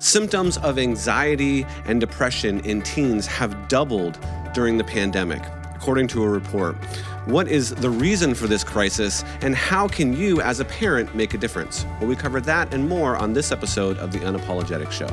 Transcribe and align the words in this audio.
Symptoms 0.00 0.58
of 0.58 0.78
anxiety 0.78 1.66
and 1.86 2.00
depression 2.00 2.60
in 2.60 2.82
teens 2.82 3.26
have 3.26 3.66
doubled 3.66 4.16
during 4.54 4.78
the 4.78 4.84
pandemic, 4.84 5.42
according 5.74 6.06
to 6.06 6.22
a 6.22 6.28
report. 6.28 6.76
What 7.24 7.48
is 7.48 7.74
the 7.74 7.90
reason 7.90 8.32
for 8.32 8.46
this 8.46 8.62
crisis, 8.62 9.24
and 9.40 9.56
how 9.56 9.88
can 9.88 10.16
you, 10.16 10.40
as 10.40 10.60
a 10.60 10.64
parent, 10.64 11.16
make 11.16 11.34
a 11.34 11.38
difference? 11.38 11.84
Well, 11.98 12.06
we 12.06 12.14
covered 12.14 12.44
that 12.44 12.72
and 12.72 12.88
more 12.88 13.16
on 13.16 13.32
this 13.32 13.50
episode 13.50 13.98
of 13.98 14.12
The 14.12 14.20
Unapologetic 14.20 14.92
Show. 14.92 15.12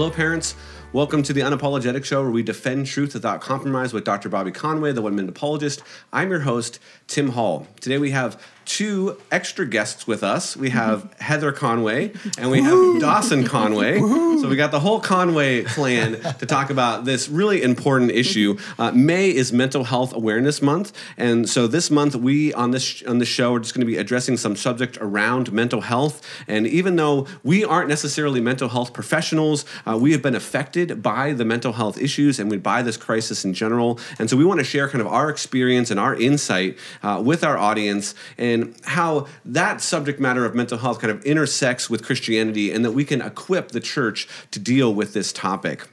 Hello, 0.00 0.10
parents. 0.10 0.54
Welcome 0.94 1.22
to 1.24 1.34
the 1.34 1.42
Unapologetic 1.42 2.06
Show, 2.06 2.22
where 2.22 2.30
we 2.30 2.42
defend 2.42 2.86
truth 2.86 3.12
without 3.12 3.42
compromise 3.42 3.92
with 3.92 4.02
Dr. 4.02 4.30
Bobby 4.30 4.50
Conway, 4.50 4.92
the 4.92 5.02
one 5.02 5.14
minute 5.14 5.28
apologist. 5.28 5.82
I'm 6.10 6.30
your 6.30 6.40
host, 6.40 6.78
Tim 7.06 7.28
Hall. 7.32 7.66
Today 7.82 7.98
we 7.98 8.12
have 8.12 8.42
two 8.70 9.16
extra 9.32 9.66
guests 9.66 10.06
with 10.06 10.22
us. 10.22 10.56
We 10.56 10.70
have 10.70 11.12
Heather 11.18 11.50
Conway 11.50 12.12
and 12.38 12.52
we 12.52 12.62
have 12.62 13.00
Dawson 13.00 13.44
Conway. 13.44 13.98
So 13.98 14.48
we 14.48 14.54
got 14.54 14.70
the 14.70 14.78
whole 14.78 15.00
Conway 15.00 15.64
clan 15.64 16.20
to 16.38 16.46
talk 16.46 16.70
about 16.70 17.04
this 17.04 17.28
really 17.28 17.62
important 17.62 18.12
issue. 18.12 18.56
Uh, 18.78 18.92
May 18.92 19.34
is 19.34 19.52
Mental 19.52 19.82
Health 19.82 20.14
Awareness 20.14 20.62
Month, 20.62 20.92
and 21.16 21.48
so 21.48 21.66
this 21.66 21.90
month 21.90 22.14
we 22.14 22.54
on 22.54 22.70
this 22.70 23.02
on 23.02 23.18
the 23.18 23.24
show 23.24 23.56
are 23.56 23.58
just 23.58 23.74
going 23.74 23.80
to 23.80 23.86
be 23.86 23.96
addressing 23.98 24.36
some 24.36 24.54
subject 24.54 24.96
around 25.00 25.52
mental 25.52 25.80
health. 25.80 26.24
And 26.46 26.66
even 26.66 26.94
though 26.94 27.26
we 27.42 27.64
aren't 27.64 27.88
necessarily 27.88 28.40
mental 28.40 28.68
health 28.68 28.92
professionals, 28.92 29.64
uh, 29.84 29.98
we 30.00 30.12
have 30.12 30.22
been 30.22 30.36
affected 30.36 31.02
by 31.02 31.32
the 31.32 31.44
mental 31.44 31.72
health 31.72 32.00
issues 32.00 32.38
and 32.38 32.62
by 32.62 32.82
this 32.82 32.96
crisis 32.96 33.44
in 33.44 33.52
general. 33.52 33.98
And 34.18 34.30
so 34.30 34.36
we 34.36 34.44
want 34.44 34.60
to 34.60 34.64
share 34.64 34.88
kind 34.88 35.02
of 35.02 35.08
our 35.08 35.28
experience 35.28 35.90
and 35.90 35.98
our 35.98 36.14
insight 36.14 36.78
uh, 37.02 37.20
with 37.24 37.42
our 37.42 37.58
audience 37.58 38.14
and 38.38 38.59
and 38.60 38.80
how 38.84 39.26
that 39.44 39.80
subject 39.80 40.20
matter 40.20 40.44
of 40.44 40.54
mental 40.54 40.78
health 40.78 41.00
kind 41.00 41.10
of 41.10 41.24
intersects 41.24 41.88
with 41.88 42.04
Christianity 42.04 42.72
and 42.72 42.84
that 42.84 42.92
we 42.92 43.04
can 43.04 43.20
equip 43.20 43.70
the 43.70 43.80
church 43.80 44.28
to 44.50 44.58
deal 44.58 44.94
with 44.94 45.12
this 45.14 45.32
topic 45.32 45.88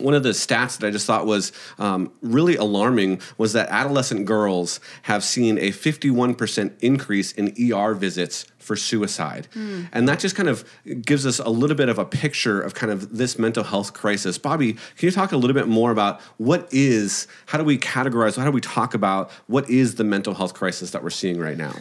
one 0.00 0.14
of 0.14 0.22
the 0.22 0.30
stats 0.30 0.78
that 0.78 0.86
I 0.86 0.90
just 0.90 1.06
thought 1.06 1.26
was 1.26 1.52
um, 1.78 2.12
really 2.22 2.56
alarming 2.56 3.20
was 3.38 3.52
that 3.52 3.68
adolescent 3.68 4.26
girls 4.26 4.80
have 5.02 5.24
seen 5.24 5.58
a 5.58 5.70
51% 5.70 6.72
increase 6.80 7.32
in 7.32 7.54
ER 7.72 7.94
visits 7.94 8.46
for 8.58 8.76
suicide. 8.76 9.48
Mm. 9.54 9.88
And 9.92 10.08
that 10.08 10.20
just 10.20 10.36
kind 10.36 10.48
of 10.48 10.64
gives 11.04 11.26
us 11.26 11.38
a 11.38 11.48
little 11.48 11.76
bit 11.76 11.88
of 11.88 11.98
a 11.98 12.04
picture 12.04 12.60
of 12.60 12.74
kind 12.74 12.92
of 12.92 13.16
this 13.16 13.38
mental 13.38 13.64
health 13.64 13.92
crisis. 13.94 14.38
Bobby, 14.38 14.74
can 14.74 14.80
you 15.00 15.10
talk 15.10 15.32
a 15.32 15.36
little 15.36 15.54
bit 15.54 15.66
more 15.66 15.90
about 15.90 16.20
what 16.36 16.68
is, 16.70 17.26
how 17.46 17.58
do 17.58 17.64
we 17.64 17.78
categorize, 17.78 18.36
how 18.36 18.44
do 18.44 18.52
we 18.52 18.60
talk 18.60 18.94
about 18.94 19.30
what 19.46 19.68
is 19.68 19.96
the 19.96 20.04
mental 20.04 20.34
health 20.34 20.54
crisis 20.54 20.90
that 20.92 21.02
we're 21.02 21.10
seeing 21.10 21.40
right 21.40 21.56
now? 21.56 21.74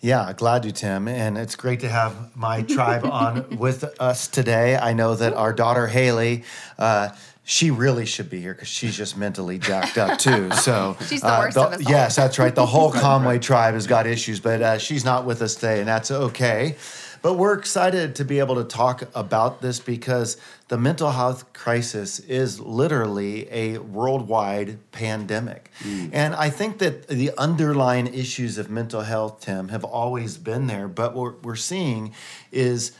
Yeah, 0.00 0.34
glad 0.36 0.64
to, 0.64 0.72
Tim. 0.72 1.08
And 1.08 1.38
it's 1.38 1.56
great 1.56 1.80
to 1.80 1.88
have 1.88 2.36
my 2.36 2.60
tribe 2.60 3.06
on 3.06 3.56
with 3.58 3.84
us 3.98 4.28
today. 4.28 4.76
I 4.76 4.92
know 4.92 5.14
that 5.14 5.32
our 5.32 5.54
daughter, 5.54 5.86
Haley, 5.86 6.44
uh, 6.78 7.08
she 7.44 7.70
really 7.70 8.06
should 8.06 8.30
be 8.30 8.40
here 8.40 8.54
because 8.54 8.68
she's 8.68 8.96
just 8.96 9.16
mentally 9.18 9.58
jacked 9.58 9.98
up 9.98 10.18
too. 10.18 10.50
So 10.64 10.96
she's 11.08 11.20
the 11.20 11.28
uh, 11.28 11.40
worst 11.40 11.56
uh, 11.58 11.68
the, 11.68 11.74
of 11.76 11.80
us 11.82 11.88
Yes, 11.88 12.16
that's 12.16 12.38
right. 12.38 12.54
The 12.54 12.64
whole 12.64 12.90
Conway 13.06 13.38
tribe 13.38 13.74
has 13.74 13.86
got 13.86 14.06
issues, 14.06 14.40
but 14.40 14.62
uh, 14.62 14.78
she's 14.78 15.04
not 15.04 15.26
with 15.26 15.42
us 15.42 15.54
today, 15.54 15.78
and 15.80 15.86
that's 15.86 16.10
okay. 16.10 16.76
But 17.20 17.34
we're 17.34 17.54
excited 17.54 18.16
to 18.16 18.24
be 18.24 18.38
able 18.38 18.56
to 18.56 18.64
talk 18.64 19.02
about 19.14 19.62
this 19.62 19.80
because 19.80 20.36
the 20.68 20.76
mental 20.76 21.10
health 21.10 21.52
crisis 21.54 22.18
is 22.18 22.60
literally 22.60 23.48
a 23.50 23.78
worldwide 23.78 24.78
pandemic. 24.92 25.70
Mm. 25.80 26.10
And 26.12 26.34
I 26.34 26.50
think 26.50 26.78
that 26.78 27.08
the 27.08 27.30
underlying 27.38 28.12
issues 28.12 28.58
of 28.58 28.70
mental 28.70 29.00
health, 29.00 29.40
Tim, 29.40 29.68
have 29.68 29.84
always 29.84 30.36
been 30.36 30.66
there. 30.66 30.86
But 30.86 31.14
what 31.14 31.42
we're 31.42 31.56
seeing 31.56 32.12
is 32.52 32.92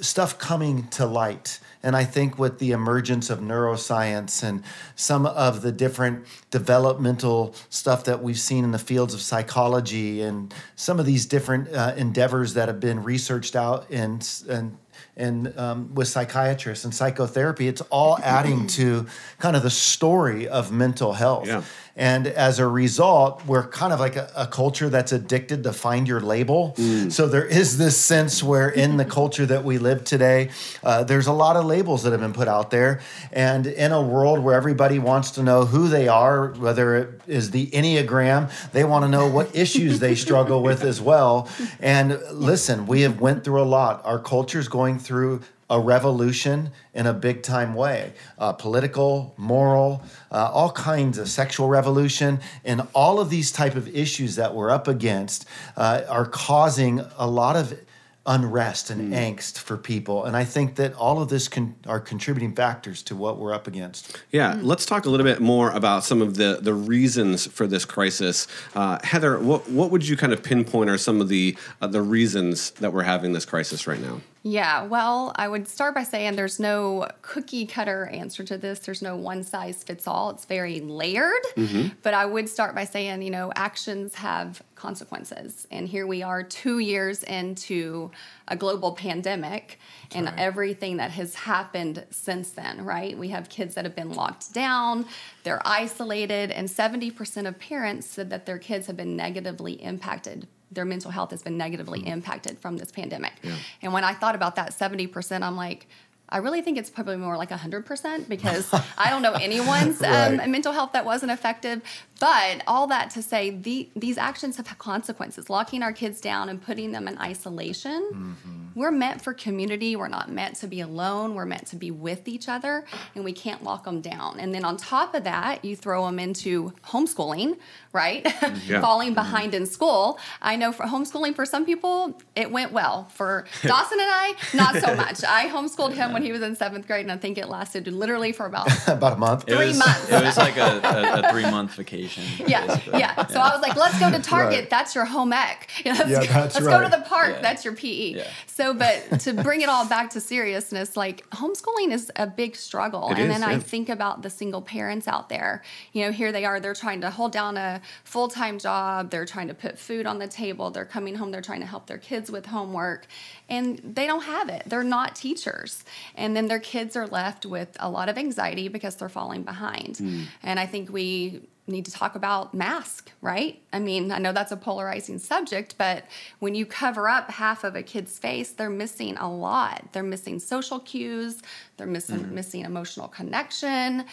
stuff 0.00 0.38
coming 0.38 0.86
to 0.88 1.06
light. 1.06 1.58
And 1.82 1.96
I 1.96 2.04
think 2.04 2.38
with 2.38 2.58
the 2.58 2.72
emergence 2.72 3.28
of 3.30 3.40
neuroscience 3.40 4.42
and 4.42 4.62
some 4.94 5.26
of 5.26 5.62
the 5.62 5.72
different 5.72 6.26
developmental 6.50 7.54
stuff 7.70 8.04
that 8.04 8.22
we've 8.22 8.38
seen 8.38 8.64
in 8.64 8.70
the 8.70 8.78
fields 8.78 9.14
of 9.14 9.20
psychology 9.20 10.22
and 10.22 10.54
some 10.76 11.00
of 11.00 11.06
these 11.06 11.26
different 11.26 11.68
uh, 11.74 11.94
endeavors 11.96 12.54
that 12.54 12.68
have 12.68 12.80
been 12.80 13.02
researched 13.02 13.56
out 13.56 13.90
and, 13.90 14.28
and 14.48 14.76
and 15.16 15.56
um, 15.58 15.94
with 15.94 16.08
psychiatrists 16.08 16.84
and 16.84 16.94
psychotherapy, 16.94 17.68
it's 17.68 17.82
all 17.82 18.18
adding 18.22 18.66
to 18.68 19.06
kind 19.38 19.56
of 19.56 19.62
the 19.62 19.70
story 19.70 20.48
of 20.48 20.72
mental 20.72 21.12
health. 21.12 21.46
Yeah. 21.46 21.62
And 21.96 22.26
as 22.26 22.58
a 22.58 22.66
result, 22.66 23.44
we're 23.46 23.66
kind 23.68 23.92
of 23.92 24.00
like 24.00 24.16
a, 24.16 24.30
a 24.34 24.46
culture 24.46 24.88
that's 24.88 25.12
addicted 25.12 25.62
to 25.64 25.72
find 25.72 26.08
your 26.08 26.20
label. 26.20 26.74
Mm. 26.78 27.12
So 27.12 27.28
there 27.28 27.44
is 27.44 27.76
this 27.76 27.98
sense 27.98 28.42
where 28.42 28.70
in 28.70 28.96
the 28.96 29.04
culture 29.04 29.44
that 29.46 29.62
we 29.64 29.78
live 29.78 30.04
today, 30.04 30.50
uh, 30.82 31.04
there's 31.04 31.26
a 31.26 31.32
lot 31.32 31.56
of 31.56 31.66
labels 31.66 32.02
that 32.04 32.12
have 32.12 32.20
been 32.20 32.32
put 32.32 32.48
out 32.48 32.70
there. 32.70 33.00
And 33.30 33.66
in 33.66 33.92
a 33.92 34.00
world 34.00 34.38
where 34.38 34.54
everybody 34.54 34.98
wants 34.98 35.32
to 35.32 35.42
know 35.42 35.66
who 35.66 35.88
they 35.88 36.08
are, 36.08 36.52
whether 36.54 36.96
it 36.96 37.20
is 37.26 37.50
the 37.50 37.66
Enneagram, 37.68 38.50
they 38.72 38.84
want 38.84 39.04
to 39.04 39.08
know 39.08 39.28
what 39.28 39.54
issues 39.54 40.00
they 40.00 40.14
struggle 40.14 40.62
with 40.62 40.84
as 40.84 41.00
well. 41.00 41.48
And 41.80 42.18
listen, 42.32 42.86
we 42.86 43.02
have 43.02 43.20
went 43.20 43.44
through 43.44 43.60
a 43.60 43.64
lot. 43.64 44.00
Our 44.04 44.18
culture 44.18 44.58
is 44.58 44.68
going 44.68 44.98
through 44.98 45.42
a 45.72 45.80
revolution 45.80 46.70
in 46.92 47.06
a 47.06 47.14
big 47.14 47.42
time 47.42 47.74
way. 47.74 48.12
Uh, 48.38 48.52
political 48.52 49.34
moral 49.38 50.04
uh, 50.30 50.50
all 50.52 50.70
kinds 50.70 51.16
of 51.16 51.28
sexual 51.28 51.66
revolution. 51.66 52.40
And 52.64 52.82
all 52.94 53.18
of 53.18 53.30
these 53.30 53.50
type 53.50 53.74
of 53.74 53.88
issues 53.88 54.36
that 54.36 54.54
we're 54.54 54.70
up 54.70 54.86
against 54.86 55.46
uh, 55.76 56.02
are 56.08 56.26
causing 56.26 57.00
a 57.16 57.26
lot 57.26 57.56
of 57.56 57.78
unrest 58.24 58.90
and 58.90 59.12
mm. 59.12 59.16
angst 59.16 59.58
for 59.58 59.76
people. 59.76 60.24
And 60.26 60.36
i 60.36 60.44
think 60.44 60.76
that 60.76 60.94
all 60.94 61.20
of 61.20 61.28
this 61.28 61.48
can, 61.48 61.74
are 61.88 61.98
contributing 61.98 62.54
factors 62.54 63.02
to 63.04 63.16
what 63.16 63.36
we're 63.38 63.52
up 63.52 63.66
against. 63.66 64.22
Yeah 64.30 64.54
mm. 64.54 64.62
let's 64.62 64.86
talk 64.86 65.06
a 65.06 65.10
little 65.10 65.26
bit 65.26 65.40
more 65.40 65.72
about 65.72 66.04
some 66.04 66.22
of 66.22 66.36
the 66.36 66.58
the 66.62 66.74
reasons 66.74 67.46
for 67.46 67.66
this 67.66 67.84
crisis. 67.84 68.46
Uh, 68.76 68.98
heather 69.02 69.40
what, 69.40 69.68
what 69.68 69.90
would 69.90 70.06
you 70.06 70.16
kind 70.16 70.32
of 70.32 70.40
pinpoint 70.42 70.88
are 70.88 70.98
some 70.98 71.20
of 71.20 71.28
the 71.28 71.56
uh, 71.80 71.88
the 71.88 72.02
reasons 72.02 72.70
that 72.72 72.92
we're 72.92 73.02
having 73.02 73.32
this 73.32 73.44
crisis 73.44 73.88
right 73.88 74.00
now 74.00 74.20
yeah, 74.44 74.82
well, 74.82 75.32
I 75.36 75.46
would 75.46 75.68
start 75.68 75.94
by 75.94 76.02
saying 76.02 76.34
there's 76.34 76.58
no 76.58 77.08
cookie 77.22 77.64
cutter 77.64 78.06
answer 78.06 78.42
to 78.42 78.58
this. 78.58 78.80
There's 78.80 79.00
no 79.00 79.16
one 79.16 79.44
size 79.44 79.84
fits 79.84 80.08
all. 80.08 80.30
It's 80.30 80.46
very 80.46 80.80
layered. 80.80 81.44
Mm-hmm. 81.56 81.94
But 82.02 82.14
I 82.14 82.26
would 82.26 82.48
start 82.48 82.74
by 82.74 82.84
saying, 82.84 83.22
you 83.22 83.30
know, 83.30 83.52
actions 83.54 84.16
have 84.16 84.60
consequences. 84.74 85.68
And 85.70 85.86
here 85.86 86.08
we 86.08 86.24
are 86.24 86.42
2 86.42 86.80
years 86.80 87.22
into 87.22 88.10
a 88.48 88.56
global 88.56 88.92
pandemic 88.92 89.78
That's 90.02 90.16
and 90.16 90.26
right. 90.26 90.38
everything 90.38 90.96
that 90.96 91.12
has 91.12 91.36
happened 91.36 92.04
since 92.10 92.50
then, 92.50 92.84
right? 92.84 93.16
We 93.16 93.28
have 93.28 93.48
kids 93.48 93.76
that 93.76 93.84
have 93.84 93.94
been 93.94 94.12
locked 94.12 94.52
down, 94.52 95.06
they're 95.44 95.62
isolated, 95.64 96.50
and 96.50 96.68
70% 96.68 97.46
of 97.46 97.60
parents 97.60 98.08
said 98.08 98.30
that 98.30 98.46
their 98.46 98.58
kids 98.58 98.88
have 98.88 98.96
been 98.96 99.14
negatively 99.16 99.74
impacted 99.74 100.48
their 100.72 100.84
mental 100.84 101.10
health 101.10 101.30
has 101.30 101.42
been 101.42 101.56
negatively 101.56 102.00
mm-hmm. 102.00 102.08
impacted 102.08 102.58
from 102.58 102.76
this 102.76 102.90
pandemic. 102.90 103.32
Yeah. 103.42 103.56
And 103.82 103.92
when 103.92 104.04
I 104.04 104.14
thought 104.14 104.34
about 104.34 104.56
that 104.56 104.70
70%, 104.70 105.42
I'm 105.42 105.56
like, 105.56 105.86
I 106.32 106.38
really 106.38 106.62
think 106.62 106.78
it's 106.78 106.90
probably 106.90 107.16
more 107.16 107.36
like 107.36 107.50
100% 107.50 108.28
because 108.28 108.72
I 108.98 109.10
don't 109.10 109.22
know 109.22 109.32
anyone's 109.32 110.02
um, 110.02 110.38
right. 110.38 110.48
mental 110.48 110.72
health 110.72 110.92
that 110.92 111.04
wasn't 111.04 111.30
effective. 111.30 111.82
But 112.18 112.62
all 112.66 112.86
that 112.86 113.10
to 113.10 113.22
say, 113.22 113.50
the, 113.50 113.88
these 113.94 114.16
actions 114.16 114.56
have 114.56 114.78
consequences. 114.78 115.50
Locking 115.50 115.82
our 115.82 115.92
kids 115.92 116.20
down 116.20 116.48
and 116.48 116.62
putting 116.62 116.92
them 116.92 117.08
in 117.08 117.18
isolation. 117.18 118.10
Mm-hmm. 118.12 118.62
We're 118.74 118.90
meant 118.90 119.22
for 119.22 119.34
community. 119.34 119.96
We're 119.96 120.08
not 120.08 120.30
meant 120.30 120.56
to 120.56 120.66
be 120.66 120.80
alone. 120.80 121.34
We're 121.34 121.46
meant 121.46 121.66
to 121.68 121.76
be 121.76 121.90
with 121.90 122.26
each 122.28 122.48
other, 122.48 122.84
and 123.14 123.24
we 123.24 123.32
can't 123.32 123.62
lock 123.62 123.84
them 123.84 124.00
down. 124.00 124.40
And 124.40 124.54
then 124.54 124.64
on 124.64 124.76
top 124.76 125.14
of 125.14 125.24
that, 125.24 125.64
you 125.64 125.76
throw 125.76 126.06
them 126.06 126.18
into 126.18 126.72
homeschooling, 126.86 127.58
right? 127.92 128.24
Yeah. 128.66 128.80
Falling 128.80 129.08
mm-hmm. 129.08 129.14
behind 129.14 129.52
mm-hmm. 129.52 129.62
in 129.62 129.66
school. 129.66 130.18
I 130.40 130.56
know 130.56 130.72
for 130.72 130.86
homeschooling, 130.86 131.34
for 131.34 131.44
some 131.44 131.66
people, 131.66 132.18
it 132.34 132.50
went 132.50 132.72
well. 132.72 133.08
For 133.12 133.46
Dawson 133.62 133.98
and 134.00 134.10
I, 134.10 134.34
not 134.54 134.76
so 134.76 134.94
much. 134.94 135.22
I 135.24 135.48
homeschooled 135.48 135.92
him 135.92 136.12
when 136.12 136.21
he 136.22 136.32
was 136.32 136.42
in 136.42 136.56
seventh 136.56 136.86
grade, 136.86 137.02
and 137.02 137.12
I 137.12 137.16
think 137.16 137.38
it 137.38 137.48
lasted 137.48 137.86
literally 137.86 138.32
for 138.32 138.46
about 138.46 138.68
about 138.88 139.14
a 139.14 139.16
month. 139.16 139.44
Three 139.46 139.68
was, 139.68 139.78
months. 139.78 140.10
It 140.10 140.24
was 140.24 140.36
like 140.36 140.56
a, 140.56 140.80
a, 140.82 141.28
a 141.28 141.32
three 141.32 141.42
month 141.42 141.74
vacation 141.74 141.92
vacation. 141.92 142.46
Yeah, 142.52 142.66
basically. 142.66 143.00
yeah. 143.00 143.26
So 143.26 143.40
I 143.40 143.52
was 143.52 143.62
like, 143.62 143.76
let's 143.76 143.98
go 143.98 144.10
to 144.10 144.18
Target. 144.18 144.60
Right. 144.60 144.70
That's 144.70 144.94
your 144.94 145.04
home 145.04 145.32
ec. 145.32 145.70
let's, 145.84 146.10
yeah, 146.10 146.20
that's 146.20 146.54
let's 146.54 146.60
right. 146.60 146.78
go 146.78 146.90
to 146.90 146.96
the 146.96 147.02
park. 147.04 147.34
Yeah. 147.34 147.40
That's 147.40 147.64
your 147.64 147.74
PE. 147.74 148.14
Yeah. 148.14 148.30
So 148.46 148.62
So, 148.62 148.74
but 148.74 149.20
to 149.20 149.32
bring 149.32 149.62
it 149.62 149.68
all 149.68 149.88
back 149.88 150.10
to 150.10 150.20
seriousness, 150.20 150.96
like 150.96 151.28
homeschooling 151.30 151.90
is 151.90 152.12
a 152.16 152.26
big 152.26 152.54
struggle. 152.54 153.08
It 153.08 153.18
and 153.18 153.32
is, 153.32 153.40
then 153.40 153.42
I 153.42 153.58
think 153.58 153.88
about 153.88 154.22
the 154.22 154.30
single 154.30 154.62
parents 154.62 155.08
out 155.08 155.28
there. 155.28 155.62
You 155.92 156.04
know, 156.04 156.12
here 156.12 156.30
they 156.30 156.44
are, 156.44 156.60
they're 156.60 156.74
trying 156.74 157.00
to 157.00 157.10
hold 157.10 157.32
down 157.32 157.56
a 157.56 157.80
full 158.04 158.28
time 158.28 158.58
job, 158.58 159.10
they're 159.10 159.26
trying 159.26 159.48
to 159.48 159.54
put 159.54 159.78
food 159.78 160.06
on 160.06 160.18
the 160.18 160.28
table, 160.28 160.70
they're 160.70 160.84
coming 160.84 161.16
home, 161.16 161.30
they're 161.30 161.42
trying 161.42 161.60
to 161.60 161.66
help 161.66 161.86
their 161.86 161.98
kids 161.98 162.30
with 162.30 162.46
homework, 162.46 163.06
and 163.48 163.78
they 163.78 164.06
don't 164.06 164.22
have 164.22 164.48
it. 164.48 164.62
They're 164.66 164.84
not 164.84 165.16
teachers. 165.16 165.84
And 166.14 166.36
then 166.36 166.48
their 166.48 166.60
kids 166.60 166.96
are 166.96 167.06
left 167.06 167.46
with 167.46 167.76
a 167.80 167.90
lot 167.90 168.08
of 168.08 168.18
anxiety 168.18 168.68
because 168.68 168.96
they're 168.96 169.08
falling 169.08 169.42
behind. 169.42 169.98
Hmm. 169.98 170.22
And 170.42 170.60
I 170.60 170.66
think 170.66 170.90
we 170.92 171.42
need 171.68 171.84
to 171.84 171.92
talk 171.92 172.16
about 172.16 172.52
mask, 172.54 173.12
right? 173.20 173.62
I 173.72 173.78
mean, 173.78 174.10
I 174.10 174.18
know 174.18 174.32
that's 174.32 174.50
a 174.50 174.56
polarizing 174.56 175.18
subject, 175.20 175.76
but 175.78 176.04
when 176.40 176.56
you 176.56 176.66
cover 176.66 177.08
up 177.08 177.30
half 177.30 177.62
of 177.62 177.76
a 177.76 177.82
kid's 177.84 178.18
face, 178.18 178.50
they're 178.50 178.68
missing 178.68 179.16
a 179.16 179.32
lot. 179.32 179.84
They're 179.92 180.02
missing 180.02 180.40
social 180.40 180.80
cues, 180.80 181.40
they're 181.76 181.86
missing 181.86 182.18
Mm-hmm. 182.18 182.34
missing 182.34 182.60
emotional 182.64 183.06
connection, 183.08 184.04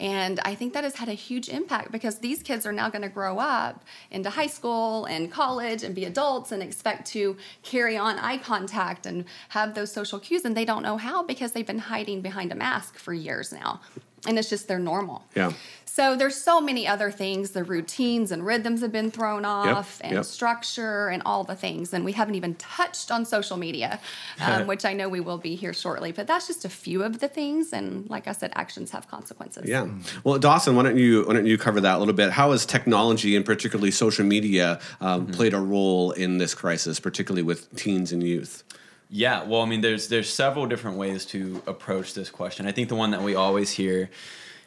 and 0.00 0.40
I 0.44 0.54
think 0.54 0.72
that 0.72 0.82
has 0.82 0.96
had 0.96 1.08
a 1.08 1.12
huge 1.12 1.48
impact 1.48 1.92
because 1.92 2.18
these 2.18 2.42
kids 2.42 2.66
are 2.66 2.72
now 2.72 2.88
going 2.88 3.02
to 3.02 3.08
grow 3.08 3.38
up 3.38 3.84
into 4.10 4.30
high 4.30 4.48
school 4.48 5.04
and 5.04 5.30
college 5.30 5.82
and 5.84 5.94
be 5.94 6.06
adults 6.06 6.52
and 6.52 6.62
expect 6.62 7.06
to 7.08 7.36
carry 7.62 7.96
on 7.96 8.18
eye 8.18 8.38
contact 8.38 9.06
and 9.06 9.24
have 9.50 9.74
those 9.74 9.92
social 9.92 10.18
cues 10.18 10.44
and 10.44 10.56
they 10.56 10.64
don't 10.64 10.82
know 10.82 10.96
how 10.96 11.22
because 11.22 11.52
they've 11.52 11.66
been 11.66 11.78
hiding 11.78 12.22
behind 12.22 12.50
a 12.50 12.54
mask 12.56 12.98
for 12.98 13.12
years 13.12 13.52
now. 13.52 13.80
And 14.26 14.38
it's 14.38 14.48
just 14.48 14.68
their 14.68 14.78
normal. 14.78 15.24
Yeah. 15.34 15.52
So 15.94 16.16
there's 16.16 16.34
so 16.34 16.60
many 16.60 16.88
other 16.88 17.12
things. 17.12 17.52
The 17.52 17.62
routines 17.62 18.32
and 18.32 18.44
rhythms 18.44 18.80
have 18.80 18.90
been 18.90 19.12
thrown 19.12 19.44
off, 19.44 20.00
and 20.02 20.14
yep. 20.14 20.24
structure, 20.24 21.06
and 21.06 21.22
all 21.24 21.44
the 21.44 21.54
things. 21.54 21.94
And 21.94 22.04
we 22.04 22.10
haven't 22.10 22.34
even 22.34 22.56
touched 22.56 23.12
on 23.12 23.24
social 23.24 23.56
media, 23.56 24.00
um, 24.40 24.66
which 24.66 24.84
I 24.84 24.92
know 24.92 25.08
we 25.08 25.20
will 25.20 25.38
be 25.38 25.54
here 25.54 25.72
shortly. 25.72 26.10
But 26.10 26.26
that's 26.26 26.48
just 26.48 26.64
a 26.64 26.68
few 26.68 27.04
of 27.04 27.20
the 27.20 27.28
things. 27.28 27.72
And 27.72 28.10
like 28.10 28.26
I 28.26 28.32
said, 28.32 28.50
actions 28.56 28.90
have 28.90 29.06
consequences. 29.06 29.68
Yeah. 29.68 29.86
Well, 30.24 30.36
Dawson, 30.40 30.74
why 30.74 30.82
don't 30.82 30.98
you 30.98 31.26
why 31.26 31.34
don't 31.34 31.46
you 31.46 31.56
cover 31.56 31.80
that 31.82 31.94
a 31.94 31.98
little 32.00 32.12
bit? 32.12 32.32
How 32.32 32.50
has 32.50 32.66
technology 32.66 33.36
and 33.36 33.44
particularly 33.44 33.92
social 33.92 34.24
media 34.24 34.80
um, 35.00 35.28
played 35.28 35.54
a 35.54 35.60
role 35.60 36.10
in 36.10 36.38
this 36.38 36.54
crisis, 36.54 36.98
particularly 36.98 37.44
with 37.44 37.72
teens 37.76 38.10
and 38.10 38.20
youth? 38.20 38.64
Yeah, 39.10 39.44
well, 39.44 39.60
I 39.60 39.66
mean, 39.66 39.80
there's 39.80 40.08
there's 40.08 40.28
several 40.28 40.66
different 40.66 40.96
ways 40.96 41.24
to 41.26 41.62
approach 41.66 42.14
this 42.14 42.30
question. 42.30 42.66
I 42.66 42.72
think 42.72 42.88
the 42.88 42.94
one 42.94 43.10
that 43.12 43.22
we 43.22 43.34
always 43.34 43.70
hear, 43.70 44.10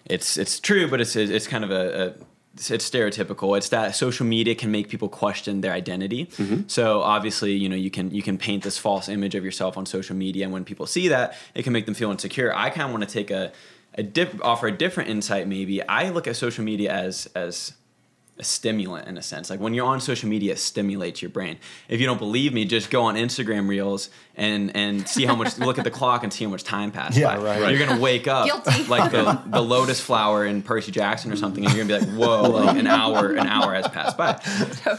it's 0.05 0.37
it's 0.37 0.59
true, 0.59 0.87
but 0.87 1.01
it's 1.01 1.15
it's 1.15 1.47
kind 1.47 1.63
of 1.63 1.71
a, 1.71 2.07
a 2.07 2.13
it's, 2.53 2.89
stereotypical. 2.89 3.57
It's 3.57 3.69
that 3.69 3.95
social 3.95 4.25
media 4.25 4.55
can 4.55 4.71
make 4.71 4.89
people 4.89 5.09
question 5.09 5.61
their 5.61 5.73
identity. 5.73 6.25
Mm-hmm. 6.25 6.61
So 6.67 7.01
obviously, 7.01 7.53
you 7.53 7.69
know, 7.69 7.75
you 7.75 7.91
can 7.91 8.11
you 8.11 8.21
can 8.21 8.37
paint 8.37 8.63
this 8.63 8.77
false 8.77 9.09
image 9.09 9.35
of 9.35 9.43
yourself 9.43 9.77
on 9.77 9.85
social 9.85 10.15
media, 10.15 10.45
and 10.45 10.53
when 10.53 10.65
people 10.65 10.85
see 10.85 11.07
that, 11.09 11.35
it 11.53 11.63
can 11.63 11.73
make 11.73 11.85
them 11.85 11.95
feel 11.95 12.11
insecure. 12.11 12.53
I 12.55 12.69
kind 12.69 12.83
of 12.83 12.91
want 12.91 13.07
to 13.07 13.13
take 13.13 13.31
a 13.31 13.51
a 13.95 14.03
dip, 14.03 14.39
offer 14.45 14.67
a 14.67 14.71
different 14.71 15.09
insight. 15.09 15.47
Maybe 15.47 15.81
I 15.87 16.09
look 16.09 16.27
at 16.27 16.35
social 16.35 16.63
media 16.63 16.91
as 16.91 17.27
as 17.35 17.73
a 18.39 18.43
stimulant 18.43 19.07
in 19.07 19.17
a 19.17 19.21
sense. 19.21 19.49
Like 19.49 19.59
when 19.59 19.73
you're 19.73 19.85
on 19.87 19.99
social 19.99 20.29
media, 20.29 20.53
it 20.53 20.59
stimulates 20.59 21.21
your 21.21 21.29
brain. 21.29 21.57
If 21.89 21.99
you 21.99 22.05
don't 22.05 22.19
believe 22.19 22.53
me, 22.53 22.65
just 22.65 22.89
go 22.91 23.03
on 23.03 23.15
Instagram 23.15 23.67
Reels 23.67 24.09
and 24.35 24.75
and 24.75 25.07
see 25.07 25.25
how 25.25 25.35
much. 25.35 25.57
look 25.57 25.77
at 25.79 25.83
the 25.83 25.91
clock 25.91 26.23
and 26.23 26.31
see 26.31 26.43
how 26.45 26.51
much 26.51 26.63
time 26.63 26.91
passed 26.91 27.17
Yeah, 27.17 27.35
by. 27.35 27.43
right. 27.43 27.61
Right. 27.61 27.75
You're 27.75 27.87
gonna 27.87 27.99
wake 27.99 28.27
up 28.27 28.45
Guilty. 28.45 28.83
like 28.89 29.11
the 29.11 29.41
the 29.47 29.61
lotus 29.61 29.99
flower 29.99 30.45
in 30.45 30.61
Percy 30.61 30.91
Jackson 30.91 31.31
or 31.31 31.35
something, 31.35 31.65
and 31.65 31.73
you're 31.75 31.85
gonna 31.85 31.99
be 32.05 32.05
like, 32.05 32.17
whoa, 32.17 32.49
like 32.51 32.77
an 32.77 32.87
hour 32.87 33.31
an 33.33 33.47
hour 33.47 33.73
has 33.73 33.87
passed 33.87 34.17
by. 34.17 34.39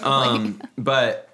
Um, 0.02 0.60
but 0.76 1.28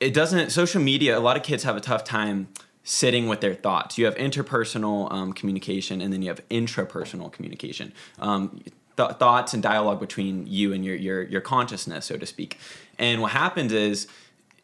it 0.00 0.14
doesn't. 0.14 0.50
Social 0.50 0.80
media. 0.80 1.18
A 1.18 1.20
lot 1.20 1.36
of 1.36 1.42
kids 1.42 1.64
have 1.64 1.76
a 1.76 1.80
tough 1.80 2.04
time 2.04 2.48
sitting 2.82 3.28
with 3.28 3.40
their 3.40 3.54
thoughts. 3.54 3.98
You 3.98 4.04
have 4.04 4.14
interpersonal 4.14 5.10
um, 5.12 5.32
communication, 5.32 6.00
and 6.00 6.12
then 6.12 6.22
you 6.22 6.28
have 6.28 6.40
intrapersonal 6.48 7.32
communication. 7.32 7.92
Um, 8.18 8.62
th- 8.96 9.12
thoughts 9.12 9.54
and 9.54 9.62
dialogue 9.62 10.00
between 10.00 10.46
you 10.46 10.72
and 10.72 10.84
your 10.84 10.96
your 10.96 11.22
your 11.22 11.40
consciousness, 11.40 12.06
so 12.06 12.16
to 12.16 12.26
speak. 12.26 12.58
And 12.98 13.20
what 13.20 13.32
happens 13.32 13.72
is 13.72 14.06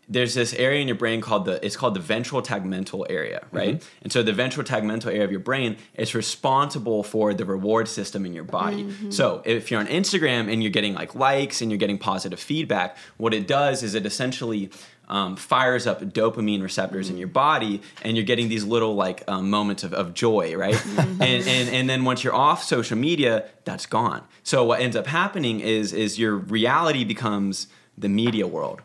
there's 0.08 0.34
this 0.34 0.52
area 0.54 0.80
in 0.80 0.88
your 0.88 0.96
brain 0.96 1.20
called 1.20 1.44
the 1.44 1.64
it's 1.64 1.76
called 1.76 1.94
the 1.94 2.00
ventral 2.00 2.42
tegmental 2.42 3.06
area 3.08 3.40
mm-hmm. 3.46 3.56
right? 3.56 3.88
And 4.02 4.12
so 4.12 4.22
the 4.22 4.32
ventral 4.32 4.66
tegmental 4.66 5.06
area 5.06 5.24
of 5.24 5.30
your 5.30 5.40
brain 5.40 5.76
is 5.94 6.14
responsible 6.14 7.02
for 7.02 7.32
the 7.34 7.44
reward 7.44 7.88
system 7.88 8.26
in 8.26 8.34
your 8.34 8.44
body. 8.44 8.84
Mm-hmm. 8.84 9.10
So 9.10 9.42
if 9.44 9.70
you're 9.70 9.80
on 9.80 9.86
instagram 9.86 10.52
and 10.52 10.62
you're 10.62 10.72
getting 10.72 10.94
like 10.94 11.14
likes 11.14 11.62
and 11.62 11.70
you're 11.70 11.78
getting 11.78 11.98
positive 11.98 12.40
feedback 12.40 12.96
what 13.16 13.32
it 13.32 13.46
does 13.46 13.82
is 13.82 13.94
it 13.94 14.04
essentially 14.04 14.70
um, 15.12 15.36
fires 15.36 15.86
up 15.86 16.00
dopamine 16.00 16.62
receptors 16.62 17.08
in 17.08 17.12
mm-hmm. 17.12 17.20
your 17.20 17.28
body 17.28 17.82
and 18.00 18.16
you're 18.16 18.24
getting 18.24 18.48
these 18.48 18.64
little 18.64 18.94
like 18.94 19.22
um, 19.28 19.50
moments 19.50 19.84
of, 19.84 19.92
of 19.92 20.14
joy 20.14 20.56
right 20.56 20.74
mm-hmm. 20.74 21.22
and, 21.22 21.46
and 21.46 21.68
and 21.68 21.88
then 21.88 22.04
once 22.04 22.24
you're 22.24 22.34
off 22.34 22.64
social 22.64 22.96
media 22.96 23.44
that's 23.64 23.84
gone 23.84 24.24
so 24.42 24.64
what 24.64 24.80
ends 24.80 24.96
up 24.96 25.06
happening 25.06 25.60
is 25.60 25.92
is 25.92 26.18
your 26.18 26.34
reality 26.34 27.04
becomes 27.04 27.68
the 27.96 28.08
media 28.08 28.46
world 28.46 28.80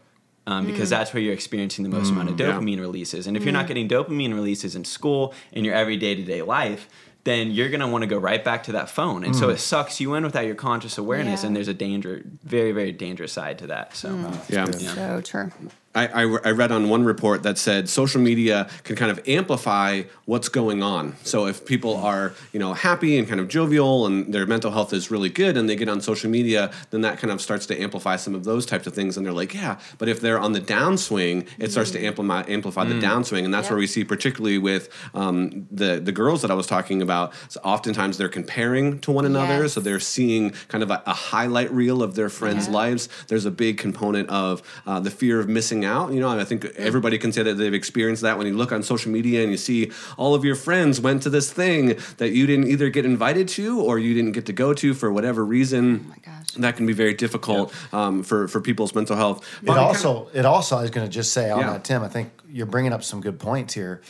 um, 0.45 0.65
because 0.65 0.87
mm. 0.87 0.91
that's 0.91 1.13
where 1.13 1.21
you're 1.21 1.33
experiencing 1.33 1.83
the 1.83 1.89
most 1.89 2.09
amount 2.09 2.29
of 2.29 2.35
mm, 2.35 2.39
yeah. 2.39 2.53
dopamine 2.53 2.79
releases. 2.79 3.27
And 3.27 3.35
if 3.35 3.43
you're 3.43 3.51
not 3.51 3.65
mm. 3.65 3.67
getting 3.67 3.89
dopamine 3.89 4.33
releases 4.33 4.77
in 4.77 4.85
school 4.85 5.33
in 5.51 5.65
your 5.65 5.75
every 5.75 5.97
day 5.97 6.15
to 6.15 6.23
day 6.23 6.41
life, 6.41 6.87
then 7.25 7.51
you're 7.51 7.67
gonna 7.67 7.89
want 7.89 8.03
to 8.03 8.07
go 8.07 8.17
right 8.17 8.41
back 8.41 8.63
to 8.63 8.71
that 8.71 8.89
phone, 8.89 9.25
and 9.25 9.35
so 9.35 9.49
it 9.49 9.57
sucks 9.57 9.99
you 9.99 10.13
in 10.13 10.23
without 10.23 10.45
your 10.45 10.55
conscious 10.55 10.97
awareness. 10.97 11.41
Yeah. 11.43 11.47
And 11.47 11.55
there's 11.57 11.67
a 11.67 11.73
danger, 11.73 12.21
very 12.45 12.71
very 12.71 12.93
dangerous 12.93 13.33
side 13.33 13.59
to 13.59 13.67
that. 13.67 13.93
So 13.97 14.15
Yeah. 14.47 14.93
So 14.95 15.19
true. 15.19 15.51
I, 15.97 16.05
I, 16.07 16.21
I 16.49 16.51
read 16.61 16.71
on 16.71 16.89
one 16.89 17.03
report 17.13 17.43
that 17.43 17.57
said 17.57 17.89
social 17.89 18.21
media 18.21 18.69
can 18.83 18.95
kind 18.95 19.11
of 19.13 19.19
amplify 19.27 20.03
what's 20.25 20.49
going 20.49 20.79
on. 20.95 21.15
So 21.23 21.47
if 21.47 21.65
people 21.65 21.95
are 21.97 22.33
you 22.53 22.59
know 22.59 22.73
happy 22.73 23.17
and 23.17 23.27
kind 23.27 23.39
of 23.41 23.47
jovial 23.47 24.05
and 24.07 24.15
their 24.33 24.45
mental 24.45 24.71
health 24.71 24.91
is 24.93 25.09
really 25.09 25.29
good 25.29 25.57
and 25.57 25.67
they 25.69 25.75
get 25.75 25.89
on 25.89 25.99
social 26.01 26.29
media, 26.29 26.71
then 26.91 27.01
that 27.01 27.17
kind 27.19 27.31
of 27.31 27.41
starts 27.41 27.65
to 27.67 27.81
amplify 27.81 28.15
some 28.15 28.35
of 28.35 28.43
those 28.43 28.65
types 28.65 28.85
of 28.87 28.93
things. 28.93 29.17
And 29.17 29.25
they're 29.25 29.33
like, 29.43 29.53
yeah, 29.53 29.79
but 29.97 30.07
if 30.07 30.21
they're 30.21 30.39
on 30.39 30.51
the 30.53 30.61
downswing, 30.61 31.47
it 31.57 31.71
starts 31.71 31.91
to 31.91 31.99
amplify 32.05 32.41
amplify 32.47 32.83
the 32.85 32.95
downswing, 32.95 33.43
and 33.45 33.53
that's 33.53 33.65
Yep. 33.67 33.71
where 33.71 33.79
we 33.79 33.87
see 33.87 34.03
particularly 34.03 34.57
with 34.59 34.89
um, 35.13 35.67
the 35.71 35.99
the 35.99 36.11
girls 36.11 36.41
that 36.43 36.51
I 36.51 36.53
was 36.53 36.67
talking 36.67 37.01
about. 37.01 37.33
So 37.49 37.59
oftentimes 37.63 38.17
they're 38.17 38.29
comparing 38.41 38.99
to 38.99 39.11
one 39.11 39.25
another, 39.25 39.63
Yes. 39.63 39.73
so 39.73 39.79
they're 39.81 39.99
seeing 39.99 40.51
kind 40.67 40.83
of 40.83 40.91
a, 40.91 41.01
a 41.05 41.13
highlight 41.13 41.71
reel 41.71 42.03
of 42.03 42.15
their 42.15 42.29
friends' 42.29 42.67
Yeah. 42.67 42.73
lives. 42.81 43.09
There's 43.29 43.45
a 43.45 43.51
big 43.51 43.77
component 43.77 44.29
of 44.29 44.61
uh, 44.85 44.99
the 44.99 45.11
fear 45.11 45.39
of 45.39 45.47
missing 45.49 45.85
out. 45.87 46.13
You 46.13 46.19
know, 46.19 46.29
I 46.29 46.43
think 46.43 46.65
everybody 46.75 47.17
can 47.17 47.31
say 47.31 47.41
that 47.43 47.55
they've 47.55 47.73
experienced 47.73 48.21
that 48.21 48.37
when 48.37 48.45
you 48.45 48.53
look 48.55 48.71
on 48.71 48.83
social 48.83 49.11
media 49.11 49.41
and 49.41 49.49
you 49.51 49.57
see 49.57 49.91
all 50.17 50.35
of 50.35 50.45
your 50.45 50.55
friends 50.55 51.01
went 51.01 51.23
to 51.23 51.29
this 51.31 51.51
thing 51.51 51.97
that 52.17 52.29
you 52.33 52.45
didn't 52.45 52.67
either 52.67 52.89
get 52.89 53.05
invited 53.05 53.47
to 53.49 53.81
or 53.81 53.97
you 53.97 54.13
didn't 54.13 54.33
get 54.33 54.45
to 54.45 54.53
go 54.53 54.73
to 54.75 54.93
for 54.93 55.11
whatever 55.11 55.43
reason. 55.43 56.05
Oh 56.05 56.09
my 56.09 56.15
gosh. 56.23 56.51
That 56.57 56.75
can 56.77 56.85
be 56.85 56.93
very 56.93 57.13
difficult 57.15 57.73
um, 57.93 58.21
for 58.23 58.47
for 58.47 58.61
people's 58.61 58.93
mental 58.93 59.15
health. 59.15 59.39
It 59.61 59.65
Bobby, 59.65 59.77
kind 59.79 59.87
also, 59.87 60.29
it 60.33 60.45
also, 60.45 60.77
I 60.77 60.81
was 60.83 60.91
going 60.91 61.07
to 61.07 61.11
just 61.11 61.33
say 61.33 61.49
on 61.49 61.59
Yeah. 61.61 61.71
that, 61.73 61.83
Tim. 61.83 62.03
I 62.03 62.07
think 62.09 62.29
you're 62.51 62.65
bringing 62.65 62.93
up 62.93 63.03
some 63.03 63.21
good 63.21 63.39
points 63.39 63.73
here. 63.73 64.01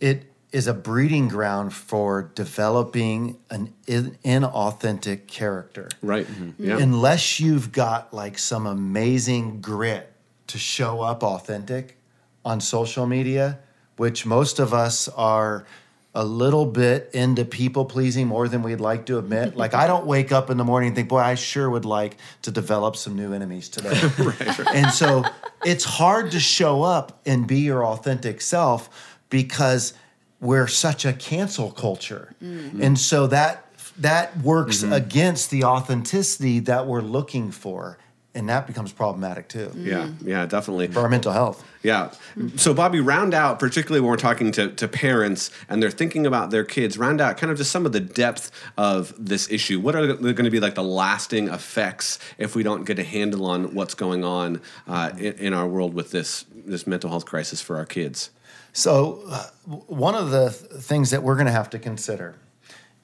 It 0.00 0.24
is 0.52 0.66
a 0.66 0.74
breeding 0.74 1.28
ground 1.28 1.72
for 1.72 2.30
developing 2.34 3.38
an 3.50 3.72
in, 3.86 4.18
inauthentic 4.24 5.26
character. 5.26 5.88
right? 6.02 6.26
Yeah. 6.58 6.76
Unless 6.78 7.40
you've 7.40 7.72
got 7.72 8.12
like 8.12 8.38
some 8.38 8.66
amazing 8.66 9.60
grit 9.62 10.11
to 10.52 10.58
show 10.58 11.00
up 11.00 11.22
authentic 11.22 11.96
on 12.44 12.60
social 12.60 13.06
media, 13.06 13.58
which 13.96 14.26
most 14.26 14.58
of 14.58 14.74
us 14.74 15.08
are 15.08 15.66
a 16.14 16.24
little 16.24 16.66
bit 16.66 17.08
into 17.14 17.42
people 17.42 17.86
pleasing 17.86 18.26
more 18.26 18.46
than 18.46 18.62
we'd 18.62 18.80
like 18.80 19.06
to 19.06 19.16
admit. 19.18 19.56
like 19.62 19.72
I 19.72 19.86
don't 19.86 20.04
wake 20.04 20.30
up 20.30 20.50
in 20.50 20.58
the 20.58 20.64
morning 20.64 20.88
and 20.88 20.96
think, 20.96 21.08
boy, 21.08 21.20
I 21.20 21.36
sure 21.36 21.70
would 21.70 21.86
like 21.86 22.18
to 22.42 22.50
develop 22.50 22.96
some 22.96 23.16
new 23.16 23.32
enemies 23.32 23.68
today. 23.68 23.98
And 24.74 24.90
so 24.90 25.24
it's 25.64 25.84
hard 25.84 26.32
to 26.32 26.40
show 26.40 26.82
up 26.82 27.20
and 27.24 27.46
be 27.46 27.60
your 27.60 27.84
authentic 27.84 28.42
self 28.42 29.18
because 29.30 29.94
we're 30.38 30.66
such 30.66 31.06
a 31.06 31.14
cancel 31.14 31.70
culture. 31.70 32.34
Mm-hmm. 32.42 32.82
And 32.82 32.98
so 32.98 33.26
that 33.28 33.64
that 33.98 34.36
works 34.38 34.82
mm-hmm. 34.82 34.92
against 34.92 35.50
the 35.50 35.64
authenticity 35.64 36.58
that 36.60 36.86
we're 36.86 37.00
looking 37.00 37.50
for. 37.50 37.98
And 38.34 38.48
that 38.48 38.66
becomes 38.66 38.92
problematic 38.92 39.48
too 39.48 39.70
yeah, 39.76 40.08
yeah, 40.24 40.46
definitely. 40.46 40.86
for 40.86 41.00
our 41.00 41.08
mental 41.10 41.32
health. 41.32 41.62
Yeah. 41.82 42.12
So, 42.56 42.72
Bobby, 42.72 42.98
round 43.00 43.34
out, 43.34 43.58
particularly 43.58 44.00
when 44.00 44.08
we're 44.08 44.16
talking 44.16 44.52
to, 44.52 44.68
to 44.68 44.88
parents 44.88 45.50
and 45.68 45.82
they're 45.82 45.90
thinking 45.90 46.24
about 46.26 46.50
their 46.50 46.64
kids, 46.64 46.96
round 46.96 47.20
out 47.20 47.36
kind 47.36 47.50
of 47.50 47.58
just 47.58 47.70
some 47.70 47.84
of 47.84 47.92
the 47.92 48.00
depth 48.00 48.50
of 48.78 49.12
this 49.18 49.50
issue. 49.50 49.80
What 49.80 49.94
are 49.94 50.06
they 50.06 50.32
going 50.32 50.44
to 50.44 50.50
be 50.50 50.60
like 50.60 50.76
the 50.76 50.82
lasting 50.82 51.48
effects 51.48 52.18
if 52.38 52.54
we 52.56 52.62
don't 52.62 52.84
get 52.84 52.98
a 52.98 53.04
handle 53.04 53.44
on 53.44 53.74
what's 53.74 53.94
going 53.94 54.24
on 54.24 54.62
uh, 54.86 55.10
in, 55.18 55.34
in 55.34 55.52
our 55.52 55.68
world 55.68 55.92
with 55.92 56.10
this, 56.10 56.46
this 56.54 56.86
mental 56.86 57.10
health 57.10 57.26
crisis 57.26 57.60
for 57.60 57.76
our 57.76 57.86
kids? 57.86 58.30
So, 58.72 59.24
uh, 59.28 59.48
one 59.66 60.14
of 60.14 60.30
the 60.30 60.48
th- 60.48 60.82
things 60.82 61.10
that 61.10 61.22
we're 61.22 61.34
going 61.34 61.46
to 61.46 61.52
have 61.52 61.68
to 61.70 61.78
consider 61.78 62.36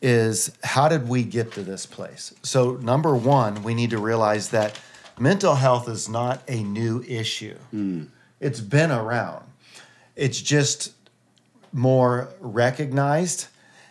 is 0.00 0.50
how 0.62 0.88
did 0.88 1.08
we 1.08 1.24
get 1.24 1.52
to 1.52 1.62
this 1.62 1.84
place? 1.84 2.34
So, 2.42 2.76
number 2.76 3.14
one, 3.14 3.62
we 3.62 3.74
need 3.74 3.90
to 3.90 3.98
realize 3.98 4.50
that 4.50 4.80
mental 5.20 5.54
health 5.54 5.88
is 5.88 6.08
not 6.08 6.42
a 6.48 6.62
new 6.62 7.02
issue, 7.02 7.56
it's 8.40 8.60
been 8.60 8.90
around. 8.90 9.44
It's 10.16 10.40
just 10.40 10.92
more 11.72 12.28
recognized, 12.40 13.46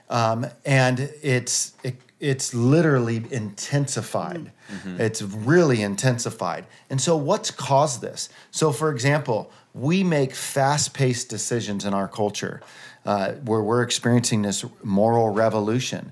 um, 0.09 0.45
and 0.65 0.99
it's 1.21 1.73
it, 1.83 1.95
it's 2.19 2.53
literally 2.53 3.23
intensified. 3.29 4.51
Mm-hmm. 4.71 5.01
It's 5.01 5.21
really 5.21 5.81
intensified. 5.81 6.65
And 6.89 6.99
so, 6.99 7.15
what's 7.15 7.51
caused 7.51 8.01
this? 8.01 8.29
So, 8.51 8.71
for 8.71 8.91
example, 8.91 9.51
we 9.73 10.03
make 10.03 10.33
fast-paced 10.33 11.29
decisions 11.29 11.85
in 11.85 11.93
our 11.93 12.07
culture, 12.07 12.61
uh, 13.05 13.33
where 13.33 13.61
we're 13.61 13.83
experiencing 13.83 14.41
this 14.41 14.65
moral 14.83 15.29
revolution 15.29 16.11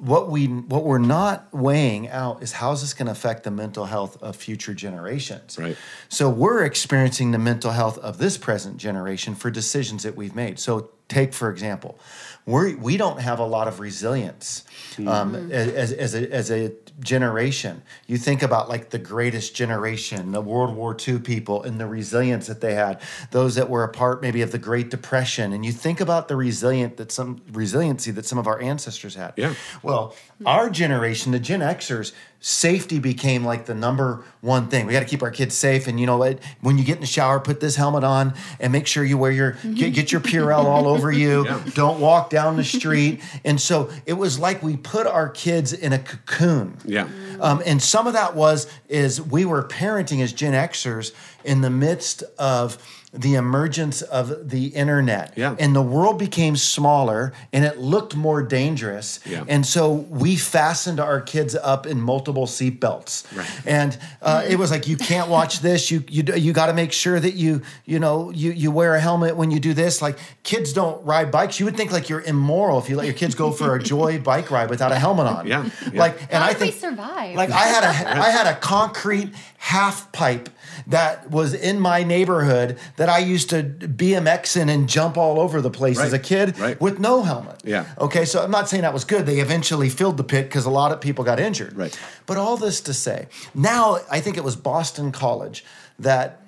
what 0.00 0.30
we 0.30 0.46
what 0.46 0.84
we're 0.84 0.98
not 0.98 1.52
weighing 1.52 2.08
out 2.08 2.42
is 2.42 2.52
how 2.52 2.72
is 2.72 2.80
this 2.80 2.94
going 2.94 3.06
to 3.06 3.12
affect 3.12 3.44
the 3.44 3.50
mental 3.50 3.84
health 3.84 4.20
of 4.22 4.34
future 4.34 4.74
generations. 4.74 5.58
Right. 5.58 5.76
So 6.08 6.30
we're 6.30 6.64
experiencing 6.64 7.32
the 7.32 7.38
mental 7.38 7.72
health 7.72 7.98
of 7.98 8.18
this 8.18 8.38
present 8.38 8.78
generation 8.78 9.34
for 9.34 9.50
decisions 9.50 10.02
that 10.02 10.16
we've 10.16 10.34
made. 10.34 10.58
So 10.58 10.90
take 11.08 11.34
for 11.34 11.50
example 11.50 11.98
we 12.46 12.74
we 12.74 12.96
don't 12.96 13.20
have 13.20 13.38
a 13.38 13.44
lot 13.44 13.68
of 13.68 13.80
resilience 13.80 14.64
um, 14.98 15.04
mm-hmm. 15.34 15.52
as, 15.52 15.92
as, 15.92 16.14
a, 16.14 16.32
as 16.32 16.50
a 16.50 16.72
generation. 17.00 17.82
You 18.06 18.18
think 18.18 18.42
about 18.42 18.68
like 18.68 18.90
the 18.90 18.98
greatest 18.98 19.54
generation, 19.54 20.32
the 20.32 20.40
World 20.40 20.74
War 20.74 20.96
II 20.96 21.18
people, 21.20 21.62
and 21.62 21.80
the 21.80 21.86
resilience 21.86 22.46
that 22.46 22.60
they 22.60 22.74
had. 22.74 23.00
Those 23.30 23.54
that 23.54 23.68
were 23.68 23.84
a 23.84 23.88
part 23.88 24.22
maybe 24.22 24.42
of 24.42 24.52
the 24.52 24.58
Great 24.58 24.90
Depression, 24.90 25.52
and 25.52 25.64
you 25.64 25.72
think 25.72 26.00
about 26.00 26.28
the 26.28 26.36
resilient 26.36 26.96
that 26.98 27.12
some 27.12 27.40
resiliency 27.52 28.10
that 28.12 28.26
some 28.26 28.38
of 28.38 28.46
our 28.46 28.60
ancestors 28.60 29.14
had. 29.14 29.34
Yeah. 29.36 29.54
Well, 29.82 30.14
our 30.46 30.70
generation, 30.70 31.32
the 31.32 31.38
Gen 31.38 31.60
Xers, 31.60 32.12
safety 32.40 32.98
became 32.98 33.44
like 33.44 33.66
the 33.66 33.74
number 33.74 34.24
one 34.40 34.68
thing. 34.68 34.86
We 34.86 34.94
got 34.94 35.00
to 35.00 35.06
keep 35.06 35.22
our 35.22 35.30
kids 35.30 35.54
safe. 35.54 35.86
And 35.86 36.00
you 36.00 36.06
know 36.06 36.16
what? 36.16 36.38
When 36.62 36.78
you 36.78 36.84
get 36.84 36.94
in 36.96 37.02
the 37.02 37.06
shower, 37.06 37.38
put 37.38 37.60
this 37.60 37.76
helmet 37.76 38.02
on 38.02 38.34
and 38.58 38.72
make 38.72 38.86
sure 38.86 39.04
you 39.04 39.18
wear 39.18 39.30
your 39.30 39.52
mm-hmm. 39.52 39.74
get, 39.74 39.92
get 39.92 40.12
your 40.12 40.22
Purell 40.22 40.64
all 40.64 40.88
over 40.88 41.12
you. 41.12 41.30
Yeah. 41.50 41.62
Don't 41.74 42.00
walk 42.00 42.30
down 42.30 42.56
the 42.56 42.64
street. 42.64 43.20
And 43.44 43.60
so 43.60 43.90
it 44.06 44.12
was 44.12 44.38
like 44.38 44.62
we 44.62 44.76
put 44.76 45.06
our 45.06 45.28
kids 45.28 45.72
in 45.72 45.92
a 45.92 45.98
cocoon. 45.98 46.76
Yeah. 46.90 47.08
Um, 47.40 47.62
and 47.64 47.82
some 47.82 48.06
of 48.06 48.12
that 48.12 48.34
was 48.34 48.66
is 48.88 49.20
we 49.20 49.44
were 49.44 49.62
parenting 49.62 50.22
as 50.22 50.32
Gen 50.32 50.52
Xers 50.52 51.12
in 51.44 51.60
the 51.60 51.70
midst 51.70 52.22
of 52.38 52.78
the 53.12 53.34
emergence 53.34 54.02
of 54.02 54.50
the 54.50 54.68
internet. 54.68 55.32
Yeah. 55.36 55.56
And 55.58 55.74
the 55.74 55.82
world 55.82 56.18
became 56.18 56.54
smaller 56.54 57.32
and 57.52 57.64
it 57.64 57.78
looked 57.78 58.14
more 58.14 58.40
dangerous. 58.40 59.18
Yeah. 59.26 59.44
And 59.48 59.66
so 59.66 59.92
we 59.92 60.36
fastened 60.36 61.00
our 61.00 61.20
kids 61.20 61.56
up 61.56 61.86
in 61.86 62.00
multiple 62.00 62.46
seatbelts. 62.46 63.36
Right. 63.36 63.50
And 63.66 63.98
uh, 64.22 64.44
it 64.48 64.56
was 64.56 64.70
like, 64.70 64.86
you 64.86 64.96
can't 64.96 65.28
watch 65.28 65.58
this. 65.58 65.90
You 65.90 66.04
you, 66.08 66.22
you 66.34 66.52
got 66.52 66.66
to 66.66 66.72
make 66.72 66.92
sure 66.92 67.18
that 67.18 67.34
you, 67.34 67.62
you 67.84 67.98
know, 67.98 68.30
you, 68.30 68.52
you 68.52 68.70
wear 68.70 68.94
a 68.94 69.00
helmet 69.00 69.34
when 69.36 69.50
you 69.50 69.58
do 69.58 69.74
this. 69.74 70.00
Like 70.00 70.16
kids 70.44 70.72
don't 70.72 71.04
ride 71.04 71.32
bikes. 71.32 71.58
You 71.58 71.66
would 71.66 71.76
think 71.76 71.90
like 71.90 72.08
you're 72.08 72.22
immoral 72.22 72.78
if 72.78 72.88
you 72.88 72.96
let 72.96 73.06
your 73.06 73.14
kids 73.14 73.34
go 73.34 73.50
for 73.50 73.74
a 73.74 73.82
joy 73.82 74.20
bike 74.20 74.52
ride 74.52 74.70
without 74.70 74.92
a 74.92 74.98
helmet 74.98 75.26
on. 75.26 75.48
Yeah. 75.48 75.68
yeah. 75.92 76.00
Like, 76.00 76.20
and 76.22 76.44
How 76.44 76.50
I 76.50 76.54
think 76.54 76.74
we 76.74 76.80
survive? 76.80 77.34
like 77.34 77.50
I 77.50 77.66
had 77.66 77.82
a 77.84 78.10
I 78.20 78.30
had 78.30 78.46
a 78.46 78.54
concrete 78.54 79.34
half 79.60 80.10
pipe 80.10 80.48
that 80.86 81.30
was 81.30 81.52
in 81.52 81.78
my 81.78 82.02
neighborhood 82.02 82.78
that 82.96 83.10
I 83.10 83.18
used 83.18 83.50
to 83.50 83.62
BMX 83.62 84.58
in 84.58 84.70
and 84.70 84.88
jump 84.88 85.18
all 85.18 85.38
over 85.38 85.60
the 85.60 85.70
place 85.70 85.98
right. 85.98 86.06
as 86.06 86.14
a 86.14 86.18
kid 86.18 86.58
right. 86.58 86.80
with 86.80 86.98
no 86.98 87.22
helmet. 87.22 87.60
Yeah. 87.62 87.84
Okay, 87.98 88.24
so 88.24 88.42
I'm 88.42 88.50
not 88.50 88.70
saying 88.70 88.82
that 88.82 88.94
was 88.94 89.04
good. 89.04 89.26
They 89.26 89.38
eventually 89.38 89.90
filled 89.90 90.16
the 90.16 90.24
pit 90.24 90.46
because 90.46 90.64
a 90.64 90.70
lot 90.70 90.92
of 90.92 91.02
people 91.02 91.24
got 91.24 91.38
injured. 91.38 91.76
Right. 91.76 91.96
But 92.24 92.38
all 92.38 92.56
this 92.56 92.80
to 92.82 92.94
say, 92.94 93.28
now 93.54 93.98
I 94.10 94.20
think 94.20 94.38
it 94.38 94.44
was 94.44 94.56
Boston 94.56 95.12
College 95.12 95.62
that 95.98 96.40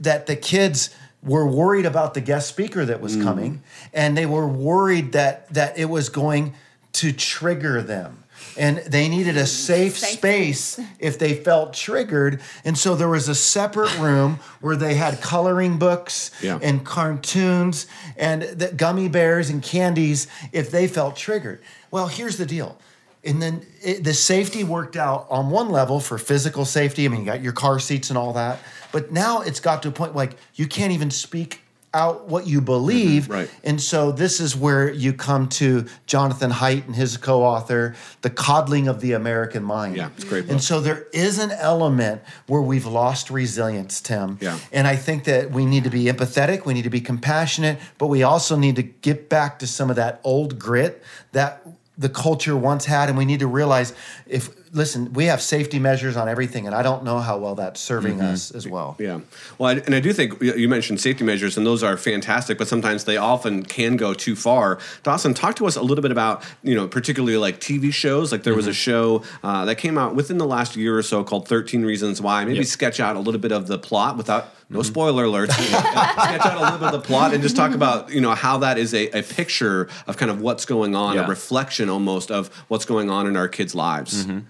that 0.00 0.26
the 0.26 0.34
kids 0.34 0.90
were 1.22 1.46
worried 1.46 1.86
about 1.86 2.14
the 2.14 2.20
guest 2.20 2.48
speaker 2.48 2.84
that 2.84 3.00
was 3.00 3.16
mm. 3.16 3.22
coming 3.22 3.62
and 3.92 4.16
they 4.16 4.26
were 4.26 4.48
worried 4.48 5.12
that 5.12 5.48
that 5.54 5.78
it 5.78 5.86
was 5.86 6.08
going 6.08 6.54
to 6.92 7.12
trigger 7.12 7.82
them 7.82 8.24
and 8.58 8.78
they 8.78 9.08
needed 9.08 9.36
a 9.36 9.46
safe, 9.46 9.96
safe 9.96 10.18
space 10.18 10.80
if 10.98 11.18
they 11.18 11.34
felt 11.34 11.72
triggered. 11.72 12.40
And 12.64 12.76
so 12.76 12.94
there 12.94 13.08
was 13.08 13.28
a 13.28 13.34
separate 13.34 13.96
room 13.98 14.40
where 14.60 14.76
they 14.76 14.94
had 14.94 15.20
coloring 15.20 15.78
books 15.78 16.30
yeah. 16.42 16.58
and 16.60 16.84
cartoons 16.84 17.86
and 18.16 18.42
the 18.42 18.68
gummy 18.68 19.08
bears 19.08 19.48
and 19.48 19.62
candies 19.62 20.26
if 20.52 20.70
they 20.70 20.88
felt 20.88 21.16
triggered. 21.16 21.62
Well, 21.90 22.08
here's 22.08 22.36
the 22.36 22.46
deal. 22.46 22.78
And 23.24 23.42
then 23.42 23.66
it, 23.82 24.04
the 24.04 24.14
safety 24.14 24.64
worked 24.64 24.96
out 24.96 25.26
on 25.30 25.50
one 25.50 25.70
level 25.70 26.00
for 26.00 26.18
physical 26.18 26.64
safety. 26.64 27.04
I 27.04 27.08
mean, 27.08 27.20
you 27.20 27.26
got 27.26 27.42
your 27.42 27.52
car 27.52 27.78
seats 27.78 28.10
and 28.10 28.18
all 28.18 28.32
that. 28.34 28.58
But 28.92 29.12
now 29.12 29.40
it's 29.40 29.60
got 29.60 29.82
to 29.82 29.88
a 29.88 29.92
point 29.92 30.14
like 30.14 30.36
you 30.54 30.66
can't 30.66 30.92
even 30.92 31.10
speak 31.10 31.60
out 31.98 32.28
what 32.28 32.46
you 32.46 32.60
believe. 32.60 33.24
Mm-hmm, 33.24 33.32
right. 33.32 33.50
And 33.64 33.80
so 33.80 34.12
this 34.12 34.40
is 34.40 34.54
where 34.54 34.90
you 34.90 35.12
come 35.12 35.48
to 35.50 35.86
Jonathan 36.06 36.50
Haidt 36.50 36.86
and 36.86 36.94
his 36.94 37.16
co-author, 37.16 37.96
The 38.22 38.30
Coddling 38.30 38.86
of 38.86 39.00
the 39.00 39.12
American 39.12 39.64
Mind. 39.64 39.96
Yeah, 39.96 40.10
it's 40.14 40.24
great. 40.24 40.42
Book. 40.42 40.52
And 40.52 40.62
so 40.62 40.80
there 40.80 41.08
is 41.12 41.38
an 41.38 41.50
element 41.50 42.22
where 42.46 42.62
we've 42.62 42.86
lost 42.86 43.30
resilience, 43.30 44.00
Tim. 44.00 44.38
Yeah. 44.40 44.58
And 44.72 44.86
I 44.86 44.94
think 44.94 45.24
that 45.24 45.50
we 45.50 45.66
need 45.66 45.84
to 45.84 45.90
be 45.90 46.04
empathetic, 46.04 46.64
we 46.64 46.74
need 46.74 46.84
to 46.84 46.90
be 46.90 47.00
compassionate, 47.00 47.78
but 47.98 48.06
we 48.06 48.22
also 48.22 48.56
need 48.56 48.76
to 48.76 48.82
get 48.84 49.28
back 49.28 49.58
to 49.58 49.66
some 49.66 49.90
of 49.90 49.96
that 49.96 50.20
old 50.22 50.58
grit 50.58 51.02
that 51.32 51.66
the 51.98 52.08
culture 52.08 52.56
once 52.56 52.84
had 52.84 53.08
and 53.08 53.18
we 53.18 53.24
need 53.24 53.40
to 53.40 53.48
realize 53.48 53.92
if 54.26 54.67
listen, 54.72 55.12
we 55.12 55.26
have 55.26 55.40
safety 55.40 55.78
measures 55.78 56.16
on 56.16 56.28
everything, 56.28 56.66
and 56.66 56.74
I 56.74 56.82
don't 56.82 57.04
know 57.04 57.18
how 57.18 57.38
well 57.38 57.54
that's 57.54 57.80
serving 57.80 58.14
mm-hmm. 58.14 58.26
us 58.26 58.50
as 58.50 58.66
well. 58.66 58.96
Yeah. 58.98 59.20
Well, 59.58 59.76
I, 59.76 59.80
and 59.80 59.94
I 59.94 60.00
do 60.00 60.12
think 60.12 60.40
you 60.42 60.68
mentioned 60.68 61.00
safety 61.00 61.24
measures, 61.24 61.56
and 61.56 61.66
those 61.66 61.82
are 61.82 61.96
fantastic, 61.96 62.58
but 62.58 62.68
sometimes 62.68 63.04
they 63.04 63.16
often 63.16 63.64
can 63.64 63.96
go 63.96 64.14
too 64.14 64.36
far. 64.36 64.78
Dawson, 65.02 65.34
talk 65.34 65.56
to 65.56 65.66
us 65.66 65.76
a 65.76 65.82
little 65.82 66.02
bit 66.02 66.12
about, 66.12 66.44
you 66.62 66.74
know, 66.74 66.88
particularly 66.88 67.36
like 67.36 67.60
TV 67.60 67.92
shows. 67.92 68.32
Like 68.32 68.42
there 68.42 68.52
mm-hmm. 68.52 68.58
was 68.58 68.66
a 68.66 68.70
mm-hmm. 68.70 68.74
show 68.74 69.22
uh, 69.42 69.64
that 69.64 69.76
came 69.76 69.98
out 69.98 70.14
within 70.14 70.38
the 70.38 70.46
last 70.46 70.76
year 70.76 70.96
or 70.96 71.02
so 71.02 71.24
called 71.24 71.48
13 71.48 71.84
Reasons 71.84 72.20
Why. 72.20 72.44
Maybe 72.44 72.58
yep. 72.58 72.66
sketch 72.66 73.00
out 73.00 73.16
a 73.16 73.20
little 73.20 73.40
bit 73.40 73.52
of 73.52 73.66
the 73.66 73.78
plot 73.78 74.16
without 74.16 74.54
no 74.70 74.80
mm-hmm. 74.80 74.86
spoiler 74.86 75.24
alerts. 75.24 75.52
sketch 75.52 76.40
out 76.44 76.56
a 76.56 76.60
little 76.60 76.78
bit 76.78 76.86
of 76.86 76.92
the 76.92 77.06
plot 77.06 77.32
and 77.32 77.42
just 77.42 77.56
talk 77.56 77.74
about 77.74 78.10
you 78.10 78.20
know 78.20 78.34
how 78.34 78.58
that 78.58 78.76
is 78.76 78.92
a, 78.92 79.08
a 79.18 79.22
picture 79.22 79.88
of 80.06 80.16
kind 80.16 80.30
of 80.30 80.40
what's 80.40 80.66
going 80.66 80.94
on, 80.94 81.16
yeah. 81.16 81.24
a 81.24 81.28
reflection 81.28 81.88
almost 81.88 82.30
of 82.30 82.48
what's 82.68 82.84
going 82.84 83.08
on 83.08 83.26
in 83.26 83.36
our 83.36 83.48
kids' 83.48 83.74
lives. 83.74 84.24
Mm-hmm. 84.24 84.40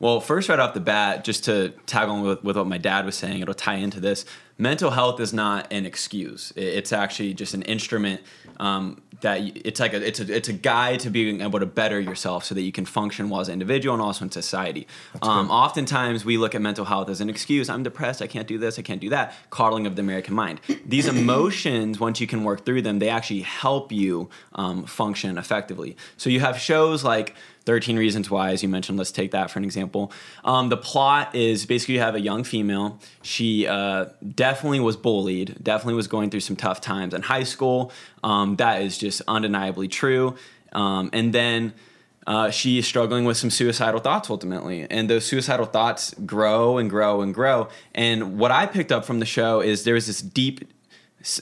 Well, 0.00 0.18
first, 0.18 0.48
right 0.48 0.58
off 0.58 0.72
the 0.72 0.80
bat, 0.80 1.24
just 1.24 1.44
to 1.44 1.68
tag 1.84 2.08
on 2.08 2.22
with, 2.22 2.42
with 2.42 2.56
what 2.56 2.66
my 2.66 2.78
dad 2.78 3.04
was 3.04 3.14
saying, 3.16 3.42
it'll 3.42 3.52
tie 3.52 3.74
into 3.74 4.00
this. 4.00 4.24
Mental 4.56 4.90
health 4.90 5.20
is 5.20 5.34
not 5.34 5.70
an 5.70 5.84
excuse. 5.84 6.54
It's 6.56 6.92
actually 6.92 7.34
just 7.34 7.52
an 7.52 7.62
instrument 7.62 8.22
um, 8.58 9.02
that 9.22 9.40
it's 9.40 9.80
like 9.80 9.94
a 9.94 10.06
it's 10.06 10.20
a 10.20 10.34
it's 10.34 10.48
a 10.48 10.52
guide 10.52 11.00
to 11.00 11.10
being 11.10 11.40
able 11.40 11.60
to 11.60 11.66
better 11.66 11.98
yourself 11.98 12.44
so 12.44 12.54
that 12.54 12.60
you 12.60 12.72
can 12.72 12.84
function 12.84 13.30
well 13.30 13.40
as 13.40 13.48
an 13.48 13.54
individual 13.54 13.94
and 13.94 14.02
also 14.02 14.24
in 14.24 14.30
society. 14.30 14.86
Um, 15.22 15.50
oftentimes, 15.50 16.26
we 16.26 16.36
look 16.36 16.54
at 16.54 16.60
mental 16.60 16.84
health 16.84 17.08
as 17.08 17.22
an 17.22 17.30
excuse. 17.30 17.70
I'm 17.70 17.82
depressed. 17.82 18.20
I 18.20 18.26
can't 18.26 18.46
do 18.46 18.58
this. 18.58 18.78
I 18.78 18.82
can't 18.82 19.00
do 19.00 19.08
that. 19.10 19.34
Coddling 19.48 19.86
of 19.86 19.96
the 19.96 20.02
American 20.02 20.34
mind. 20.34 20.60
These 20.84 21.08
emotions, 21.16 21.98
once 21.98 22.20
you 22.20 22.26
can 22.26 22.44
work 22.44 22.66
through 22.66 22.82
them, 22.82 22.98
they 22.98 23.08
actually 23.08 23.40
help 23.40 23.92
you 23.92 24.28
um, 24.54 24.84
function 24.84 25.38
effectively. 25.38 25.96
So 26.18 26.28
you 26.28 26.40
have 26.40 26.58
shows 26.58 27.02
like 27.02 27.34
13 27.64 27.96
Reasons 27.96 28.30
Why, 28.30 28.50
as 28.50 28.62
you 28.62 28.68
mentioned. 28.68 28.98
Let's 28.98 29.12
take 29.12 29.30
that 29.32 29.50
for 29.50 29.58
an 29.58 29.64
example. 29.64 29.89
Um, 30.44 30.68
the 30.68 30.76
plot 30.76 31.34
is 31.34 31.66
basically 31.66 31.94
you 31.94 32.00
have 32.00 32.14
a 32.14 32.20
young 32.20 32.44
female. 32.44 32.98
She 33.22 33.66
uh, 33.66 34.06
definitely 34.34 34.80
was 34.80 34.96
bullied, 34.96 35.56
definitely 35.62 35.94
was 35.94 36.08
going 36.08 36.30
through 36.30 36.40
some 36.40 36.56
tough 36.56 36.80
times 36.80 37.14
in 37.14 37.22
high 37.22 37.44
school. 37.44 37.92
Um, 38.22 38.56
that 38.56 38.82
is 38.82 38.98
just 38.98 39.22
undeniably 39.26 39.88
true. 39.88 40.36
Um, 40.72 41.10
and 41.12 41.32
then 41.32 41.74
uh, 42.26 42.50
she 42.50 42.78
is 42.78 42.86
struggling 42.86 43.24
with 43.24 43.36
some 43.36 43.50
suicidal 43.50 44.00
thoughts 44.00 44.30
ultimately. 44.30 44.86
And 44.90 45.10
those 45.10 45.24
suicidal 45.26 45.66
thoughts 45.66 46.14
grow 46.24 46.78
and 46.78 46.88
grow 46.88 47.22
and 47.22 47.34
grow. 47.34 47.68
And 47.94 48.38
what 48.38 48.50
I 48.50 48.66
picked 48.66 48.92
up 48.92 49.04
from 49.04 49.20
the 49.20 49.26
show 49.26 49.60
is 49.60 49.84
there 49.84 49.94
was 49.94 50.06
this 50.06 50.22
deep 50.22 50.70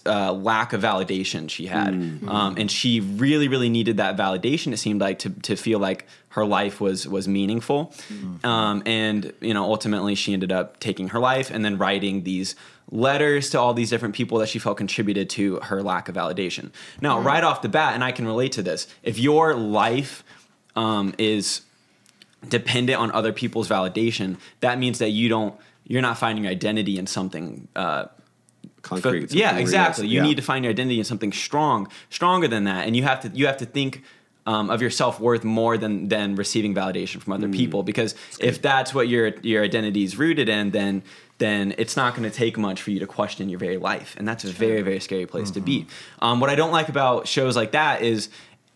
uh, 0.06 0.32
lack 0.32 0.72
of 0.72 0.82
validation 0.82 1.48
she 1.48 1.66
had, 1.66 1.94
mm-hmm. 1.94 2.28
um, 2.28 2.56
and 2.56 2.70
she 2.70 3.00
really, 3.00 3.48
really 3.48 3.68
needed 3.68 3.96
that 3.98 4.16
validation. 4.16 4.72
It 4.72 4.78
seemed 4.78 5.00
like 5.00 5.20
to 5.20 5.30
to 5.30 5.56
feel 5.56 5.78
like 5.78 6.06
her 6.30 6.44
life 6.44 6.80
was 6.80 7.06
was 7.06 7.28
meaningful, 7.28 7.86
mm-hmm. 8.08 8.44
um, 8.46 8.82
and 8.86 9.32
you 9.40 9.54
know, 9.54 9.64
ultimately, 9.64 10.14
she 10.14 10.32
ended 10.32 10.52
up 10.52 10.80
taking 10.80 11.08
her 11.08 11.18
life 11.18 11.50
and 11.50 11.64
then 11.64 11.78
writing 11.78 12.24
these 12.24 12.56
letters 12.90 13.50
to 13.50 13.60
all 13.60 13.74
these 13.74 13.90
different 13.90 14.14
people 14.14 14.38
that 14.38 14.48
she 14.48 14.58
felt 14.58 14.78
contributed 14.78 15.28
to 15.30 15.56
her 15.60 15.82
lack 15.82 16.08
of 16.08 16.14
validation. 16.14 16.70
Now, 17.00 17.16
mm-hmm. 17.16 17.26
right 17.26 17.44
off 17.44 17.62
the 17.62 17.68
bat, 17.68 17.94
and 17.94 18.02
I 18.02 18.12
can 18.12 18.26
relate 18.26 18.52
to 18.52 18.62
this, 18.62 18.88
if 19.02 19.18
your 19.18 19.54
life 19.54 20.24
um, 20.74 21.14
is 21.18 21.62
dependent 22.48 22.98
on 22.98 23.10
other 23.12 23.32
people's 23.32 23.68
validation, 23.68 24.38
that 24.60 24.78
means 24.78 24.98
that 24.98 25.10
you 25.10 25.28
don't 25.28 25.54
you're 25.88 26.02
not 26.02 26.18
finding 26.18 26.46
identity 26.46 26.98
in 26.98 27.06
something. 27.06 27.66
Uh, 27.74 28.06
concrete. 28.82 29.32
yeah, 29.32 29.58
exactly. 29.58 30.06
You 30.06 30.18
yeah. 30.18 30.22
need 30.22 30.36
to 30.36 30.42
find 30.42 30.64
your 30.64 30.70
identity 30.70 30.98
in 30.98 31.04
something 31.04 31.32
strong, 31.32 31.88
stronger 32.10 32.48
than 32.48 32.64
that, 32.64 32.86
and 32.86 32.96
you 32.96 33.02
have 33.02 33.20
to 33.20 33.28
you 33.28 33.46
have 33.46 33.58
to 33.58 33.66
think 33.66 34.02
um, 34.46 34.70
of 34.70 34.80
your 34.80 34.90
self 34.90 35.20
worth 35.20 35.44
more 35.44 35.76
than 35.76 36.08
than 36.08 36.34
receiving 36.34 36.74
validation 36.74 37.20
from 37.20 37.34
other 37.34 37.48
people. 37.48 37.82
Because 37.82 38.14
if 38.40 38.62
that's 38.62 38.94
what 38.94 39.08
your 39.08 39.28
your 39.42 39.62
identity 39.62 40.04
is 40.04 40.16
rooted 40.16 40.48
in, 40.48 40.70
then 40.70 41.02
then 41.36 41.74
it's 41.78 41.96
not 41.96 42.16
going 42.16 42.28
to 42.28 42.34
take 42.34 42.56
much 42.56 42.82
for 42.82 42.90
you 42.90 42.98
to 42.98 43.06
question 43.06 43.48
your 43.48 43.58
very 43.58 43.76
life, 43.76 44.14
and 44.18 44.26
that's 44.26 44.44
a 44.44 44.48
very 44.48 44.82
very 44.82 45.00
scary 45.00 45.26
place 45.26 45.50
to 45.52 45.60
be. 45.60 45.86
Um, 46.20 46.40
what 46.40 46.50
I 46.50 46.54
don't 46.54 46.72
like 46.72 46.88
about 46.88 47.28
shows 47.28 47.56
like 47.56 47.72
that 47.72 48.02
is 48.02 48.30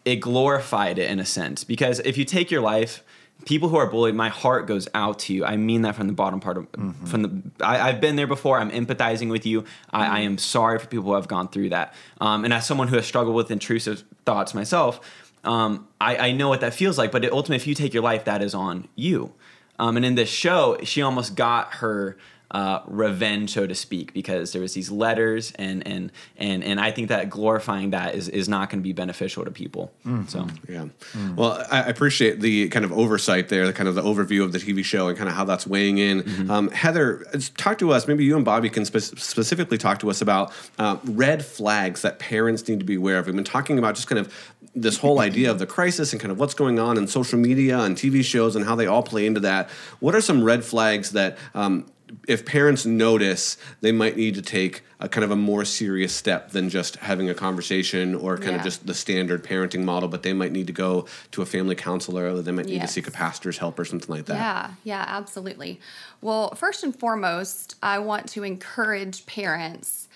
it 0.05 0.17
glorified 0.17 0.99
it 0.99 1.11
in 1.11 1.21
a 1.21 1.25
sense 1.25 1.65
because 1.65 2.01
if 2.01 2.19
you 2.19 2.25
take 2.25 2.51
your 2.51 2.61
life 2.61 3.03
people 3.45 3.69
who 3.69 3.77
are 3.77 3.87
bullied 3.87 4.15
my 4.15 4.29
heart 4.29 4.67
goes 4.67 4.89
out 4.95 5.19
to 5.21 5.35
you. 5.35 5.45
I 5.45 5.57
mean 5.57 5.83
that 5.83 5.95
from 5.95 6.07
the 6.07 6.13
bottom 6.13 6.41
part 6.41 6.57
of 6.57 6.67
from 7.05 7.23
the 7.23 7.65
I, 7.65 7.89
i've 7.89 8.01
been 8.01 8.17
there 8.17 8.27
before. 8.27 8.59
I'm 8.59 8.71
empathizing 8.71 9.31
with 9.31 9.47
you. 9.47 9.65
I, 9.91 10.19
I 10.19 10.21
am 10.21 10.39
sorry 10.39 10.79
for 10.79 10.87
people 10.87 11.07
who 11.07 11.15
have 11.15 11.29
gone 11.29 11.49
through 11.49 11.71
that. 11.71 11.95
Um, 12.21 12.45
and 12.45 12.53
as 12.53 12.67
someone 12.67 12.89
who 12.89 12.97
has 12.97 13.07
struggled 13.07 13.37
with 13.37 13.51
intrusive 13.51 14.05
thoughts 14.25 14.55
myself 14.55 15.01
um, 15.45 15.89
I, 16.01 16.29
I 16.29 16.33
know 16.33 16.49
what 16.49 16.61
that 16.61 16.75
feels 16.75 16.99
like 16.99 17.13
but 17.13 17.25
it, 17.25 17.33
ultimately 17.33 17.57
if 17.57 17.67
you 17.67 17.75
take 17.75 17.93
your 17.93 18.03
life 18.03 18.25
that 18.25 18.43
is 18.43 18.55
on 18.55 18.89
you. 18.95 19.33
Um, 19.79 19.97
and 19.97 20.07
in 20.07 20.15
this 20.15 20.29
show 20.29 20.79
she 20.85 21.03
almost 21.03 21.35
got 21.35 21.75
her 21.75 22.17
uh, 22.53 22.83
revenge, 22.87 23.51
so 23.51 23.67
to 23.67 23.75
speak, 23.75 24.13
because 24.13 24.53
there 24.53 24.63
was 24.63 24.75
these 24.75 24.91
letters, 24.91 25.53
and 25.53 25.87
and 25.87 26.13
and 26.37 26.63
and 26.63 26.79
I 26.79 26.91
think 26.91 27.09
that 27.09 27.31
glorifying 27.31 27.91
that 27.91 28.15
is 28.15 28.29
is 28.29 28.49
not 28.49 28.71
going 28.71 28.81
to 28.81 28.83
be 28.83 28.93
beneficial 28.93 29.45
to 29.45 29.51
people. 29.51 29.93
So 30.29 30.47
Yeah. 30.69 30.87
Well, 31.35 31.67
I 31.71 31.81
appreciate 31.81 32.41
the 32.41 32.69
kind 32.69 32.85
of 32.85 32.93
oversight 32.93 33.49
there, 33.49 33.67
the 33.67 33.73
kind 33.73 33.89
of 33.89 33.95
the 33.95 34.03
overview 34.03 34.45
of 34.45 34.53
the 34.53 34.59
TV 34.59 34.85
show 34.85 35.09
and 35.09 35.17
kind 35.17 35.29
of 35.29 35.35
how 35.35 35.45
that's 35.45 35.67
weighing 35.67 35.99
in. 35.99 36.51
Um, 36.51 36.71
Heather, 36.71 37.25
talk 37.57 37.79
to 37.79 37.93
us. 37.93 38.07
Maybe 38.07 38.25
you 38.25 38.37
and 38.37 38.45
Bobby 38.45 38.69
can 38.69 38.85
spe- 38.85 39.19
specifically 39.19 39.79
talk 39.79 39.99
to 40.01 40.11
us 40.11 40.21
about 40.21 40.53
uh, 40.79 40.99
red 41.05 41.45
flags 41.45 42.03
that 42.03 42.19
parents 42.19 42.69
need 42.69 42.81
to 42.81 42.85
be 42.85 42.97
aware 42.97 43.19
of. 43.19 43.27
We've 43.27 43.35
been 43.35 43.45
talking 43.45 43.79
about 43.79 43.95
just 43.95 44.09
kind 44.09 44.19
of 44.19 44.33
this 44.75 44.99
whole 44.99 45.21
idea 45.21 45.51
of 45.51 45.59
the 45.59 45.67
crisis 45.67 46.13
and 46.13 46.21
kind 46.21 46.33
of 46.33 46.39
what's 46.39 46.55
going 46.55 46.79
on 46.79 46.97
in 46.97 47.07
social 47.07 47.39
media 47.39 47.81
and 47.81 47.97
TV 47.97 48.25
shows 48.25 48.57
and 48.57 48.65
how 48.65 48.75
they 48.75 48.87
all 48.87 49.03
play 49.03 49.27
into 49.27 49.41
that. 49.41 49.69
What 50.01 50.15
are 50.15 50.21
some 50.21 50.43
red 50.43 50.65
flags 50.65 51.13
that 51.13 51.37
um, 51.55 51.87
if 52.28 52.45
parents 52.45 52.87
notice, 52.87 53.57
they 53.81 53.92
might 53.92 54.16
need 54.16 54.35
to 54.35 54.42
take 54.42 54.83
a 55.00 55.09
kind 55.09 55.25
of 55.25 55.31
a 55.31 55.37
more 55.37 55.64
serious 55.64 56.14
step 56.14 56.50
than 56.50 56.69
just 56.69 56.97
having 56.97 57.28
a 57.28 57.35
conversation 57.35 58.14
or 58.14 58.38
kind 58.38 58.57
of 58.57 58.62
just 58.62 58.87
the 58.87 58.95
standard 58.95 59.42
parenting 59.42 59.83
model, 59.85 60.09
but 60.09 60.23
they 60.23 60.33
might 60.33 60.52
need 60.52 60.66
to 60.66 60.73
go 60.73 61.07
to 61.33 61.42
a 61.42 61.47
family 61.47 61.75
counselor 61.75 62.33
or 62.33 62.42
they 62.42 62.52
might 62.52 62.66
need 62.66 62.81
to 62.81 62.88
seek 62.88 63.09
a 63.09 63.11
pastor's 63.11 63.59
help 63.59 63.78
or 63.78 63.85
something 63.85 64.14
like 64.14 64.26
that. 64.26 64.35
Yeah, 64.35 64.71
yeah, 64.85 65.04
absolutely. 65.09 65.81
Well, 66.21 66.54
first 66.54 66.85
and 66.85 66.95
foremost, 66.95 67.76
I 67.83 67.99
want 67.99 68.28
to 68.31 68.45
encourage 68.45 69.26
parents 69.26 70.09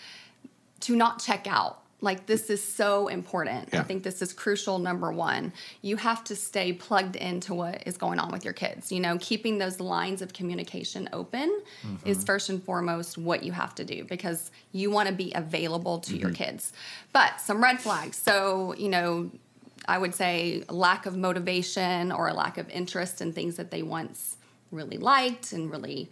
to 0.81 0.95
not 0.95 1.21
check 1.21 1.47
out. 1.49 1.83
Like, 2.03 2.27
this 2.27 2.51
is 2.51 2.63
so 2.63 3.09
important. 3.09 3.71
Yeah. 3.73 3.81
I 3.81 3.83
think 3.83 4.03
this 4.03 4.21
is 4.21 4.35
crucial. 4.35 4.79
Number 4.79 5.11
one, 5.11 5.53
you 5.81 5.97
have 5.97 6.23
to 6.25 6.37
stay 6.37 6.75
plugged 6.75 7.17
into 7.17 7.55
what 7.55 7.85
is 7.87 7.97
going 7.97 8.19
on 8.19 8.31
with 8.31 8.45
your 8.45 8.53
kids. 8.53 8.93
You 8.93 9.01
know, 9.01 9.17
keeping 9.19 9.57
those 9.57 9.81
lines 9.81 10.21
of 10.21 10.35
communication 10.35 11.09
open 11.15 11.63
mm-hmm. 11.83 12.07
is 12.07 12.23
first 12.23 12.51
and 12.51 12.63
foremost 12.63 13.17
what 13.17 13.43
you 13.43 13.53
have 13.53 13.75
to 13.77 13.85
do 13.85 14.05
because 14.05 14.51
you 14.73 14.91
want 14.91 15.09
to 15.09 15.15
be 15.15 15.33
available 15.35 15.99
to 16.01 16.17
your 16.17 16.29
mm-hmm. 16.29 16.45
kids. 16.45 16.73
But 17.13 17.41
some 17.41 17.63
red 17.63 17.81
flags. 17.81 18.19
So, 18.19 18.75
you 18.77 18.91
know, 18.91 19.31
I 19.89 19.99
would 19.99 20.15
say 20.15 20.65
lack 20.69 21.07
of 21.07 21.17
motivation 21.17 22.13
or 22.13 22.29
a 22.29 22.35
lack 22.35 22.59
of 22.59 22.69
interest 22.71 23.21
in 23.21 23.33
things 23.33 23.57
that 23.57 23.71
they 23.71 23.83
once 23.83 24.37
really 24.71 24.99
liked 24.99 25.53
and 25.53 25.71
really 25.71 26.11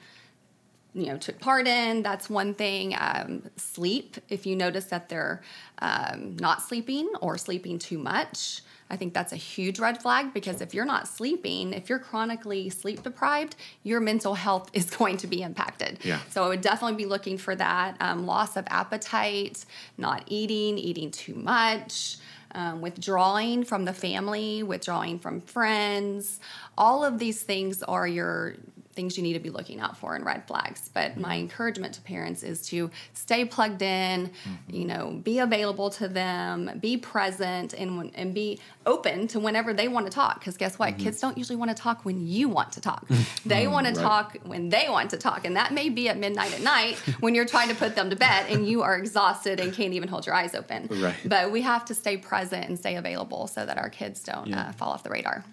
you 0.94 1.06
know 1.06 1.16
took 1.16 1.38
part 1.40 1.66
in 1.66 2.02
that's 2.02 2.30
one 2.30 2.54
thing 2.54 2.94
um, 2.98 3.42
sleep 3.56 4.16
if 4.28 4.46
you 4.46 4.54
notice 4.56 4.86
that 4.86 5.08
they're 5.08 5.42
um, 5.80 6.36
not 6.40 6.62
sleeping 6.62 7.10
or 7.20 7.36
sleeping 7.36 7.78
too 7.78 7.98
much 7.98 8.62
i 8.90 8.96
think 8.96 9.12
that's 9.12 9.32
a 9.32 9.36
huge 9.36 9.78
red 9.80 10.00
flag 10.00 10.32
because 10.32 10.60
if 10.60 10.72
you're 10.72 10.84
not 10.84 11.08
sleeping 11.08 11.72
if 11.72 11.88
you're 11.88 11.98
chronically 11.98 12.70
sleep 12.70 13.02
deprived 13.02 13.56
your 13.82 14.00
mental 14.00 14.34
health 14.34 14.70
is 14.72 14.88
going 14.98 15.16
to 15.16 15.26
be 15.26 15.42
impacted 15.42 15.98
Yeah. 16.04 16.20
so 16.30 16.44
i 16.44 16.48
would 16.48 16.60
definitely 16.60 16.96
be 16.96 17.06
looking 17.06 17.38
for 17.38 17.56
that 17.56 17.96
um, 18.00 18.24
loss 18.26 18.56
of 18.56 18.64
appetite 18.68 19.64
not 19.98 20.22
eating 20.28 20.78
eating 20.78 21.10
too 21.10 21.34
much 21.34 22.18
um, 22.56 22.80
withdrawing 22.80 23.64
from 23.64 23.84
the 23.84 23.92
family, 23.92 24.62
withdrawing 24.62 25.18
from 25.18 25.40
friends. 25.40 26.38
All 26.78 27.04
of 27.04 27.18
these 27.18 27.42
things 27.42 27.82
are 27.82 28.06
your 28.06 28.54
things 28.94 29.16
you 29.16 29.22
need 29.22 29.34
to 29.34 29.40
be 29.40 29.50
looking 29.50 29.80
out 29.80 29.96
for 29.96 30.16
in 30.16 30.24
red 30.24 30.46
flags. 30.46 30.90
But 30.92 31.12
mm-hmm. 31.12 31.20
my 31.20 31.36
encouragement 31.36 31.94
to 31.94 32.00
parents 32.00 32.42
is 32.42 32.66
to 32.68 32.90
stay 33.12 33.44
plugged 33.44 33.82
in, 33.82 34.28
mm-hmm. 34.28 34.74
you 34.74 34.84
know, 34.86 35.20
be 35.22 35.40
available 35.40 35.90
to 35.90 36.08
them, 36.08 36.78
be 36.80 36.96
present, 36.96 37.74
and 37.74 38.10
and 38.14 38.32
be 38.34 38.60
open 38.86 39.28
to 39.28 39.40
whenever 39.40 39.74
they 39.74 39.88
want 39.88 40.06
to 40.06 40.12
talk. 40.12 40.38
Because 40.38 40.56
guess 40.56 40.78
what, 40.78 40.94
mm-hmm. 40.94 41.04
kids 41.04 41.20
don't 41.20 41.36
usually 41.36 41.56
want 41.56 41.70
to 41.70 41.76
talk 41.76 42.04
when 42.04 42.26
you 42.26 42.48
want 42.48 42.72
to 42.72 42.80
talk. 42.80 43.06
They 43.47 43.66
mm, 43.66 43.73
want 43.73 43.86
to 43.86 43.92
talk 43.92 44.38
when 44.45 44.71
they 44.71 44.86
want 44.88 45.10
to 45.10 45.19
talk, 45.19 45.45
and 45.45 45.56
that 45.56 45.73
may 45.73 45.90
be 45.90 46.08
at 46.08 46.16
midnight 46.16 46.54
at 46.54 46.62
night 46.62 46.97
when 47.21 47.34
you're 47.34 47.45
trying 47.45 47.69
to 47.69 47.75
put 47.75 47.95
them 47.95 48.08
to 48.08 48.16
bed 48.16 48.47
and 48.49 48.66
you 48.66 48.82
are 48.82 48.97
exhausted 48.97 49.60
and 49.60 49.73
can't 49.73 49.92
even 49.92 50.08
hold 50.08 50.25
your 50.25 50.34
eyes 50.34 50.54
open. 50.54 50.88
Right. 50.90 51.14
But 51.26 51.52
we 51.52 51.60
have 51.62 51.84
to 51.86 51.95
stay 51.95 52.16
present 52.16 52.69
and 52.69 52.78
stay 52.78 52.97
available 52.97 53.47
so 53.47 53.66
that 53.66 53.76
our 53.76 53.90
kids 53.90 54.23
don't 54.23 54.47
uh, 54.47 54.56
Yeah. 54.56 54.69
uh, 54.69 54.73
fall 54.73 54.90
off 54.90 55.02
the 55.02 55.10
radar. 55.10 55.45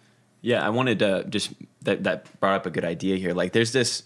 Yeah, 0.41 0.65
I 0.65 0.69
wanted 0.69 0.99
to 0.99 1.25
just 1.29 1.51
that 1.83 2.03
that 2.03 2.39
brought 2.39 2.55
up 2.55 2.65
a 2.65 2.69
good 2.69 2.85
idea 2.85 3.17
here. 3.17 3.33
Like, 3.33 3.53
there's 3.53 3.71
this 3.71 4.03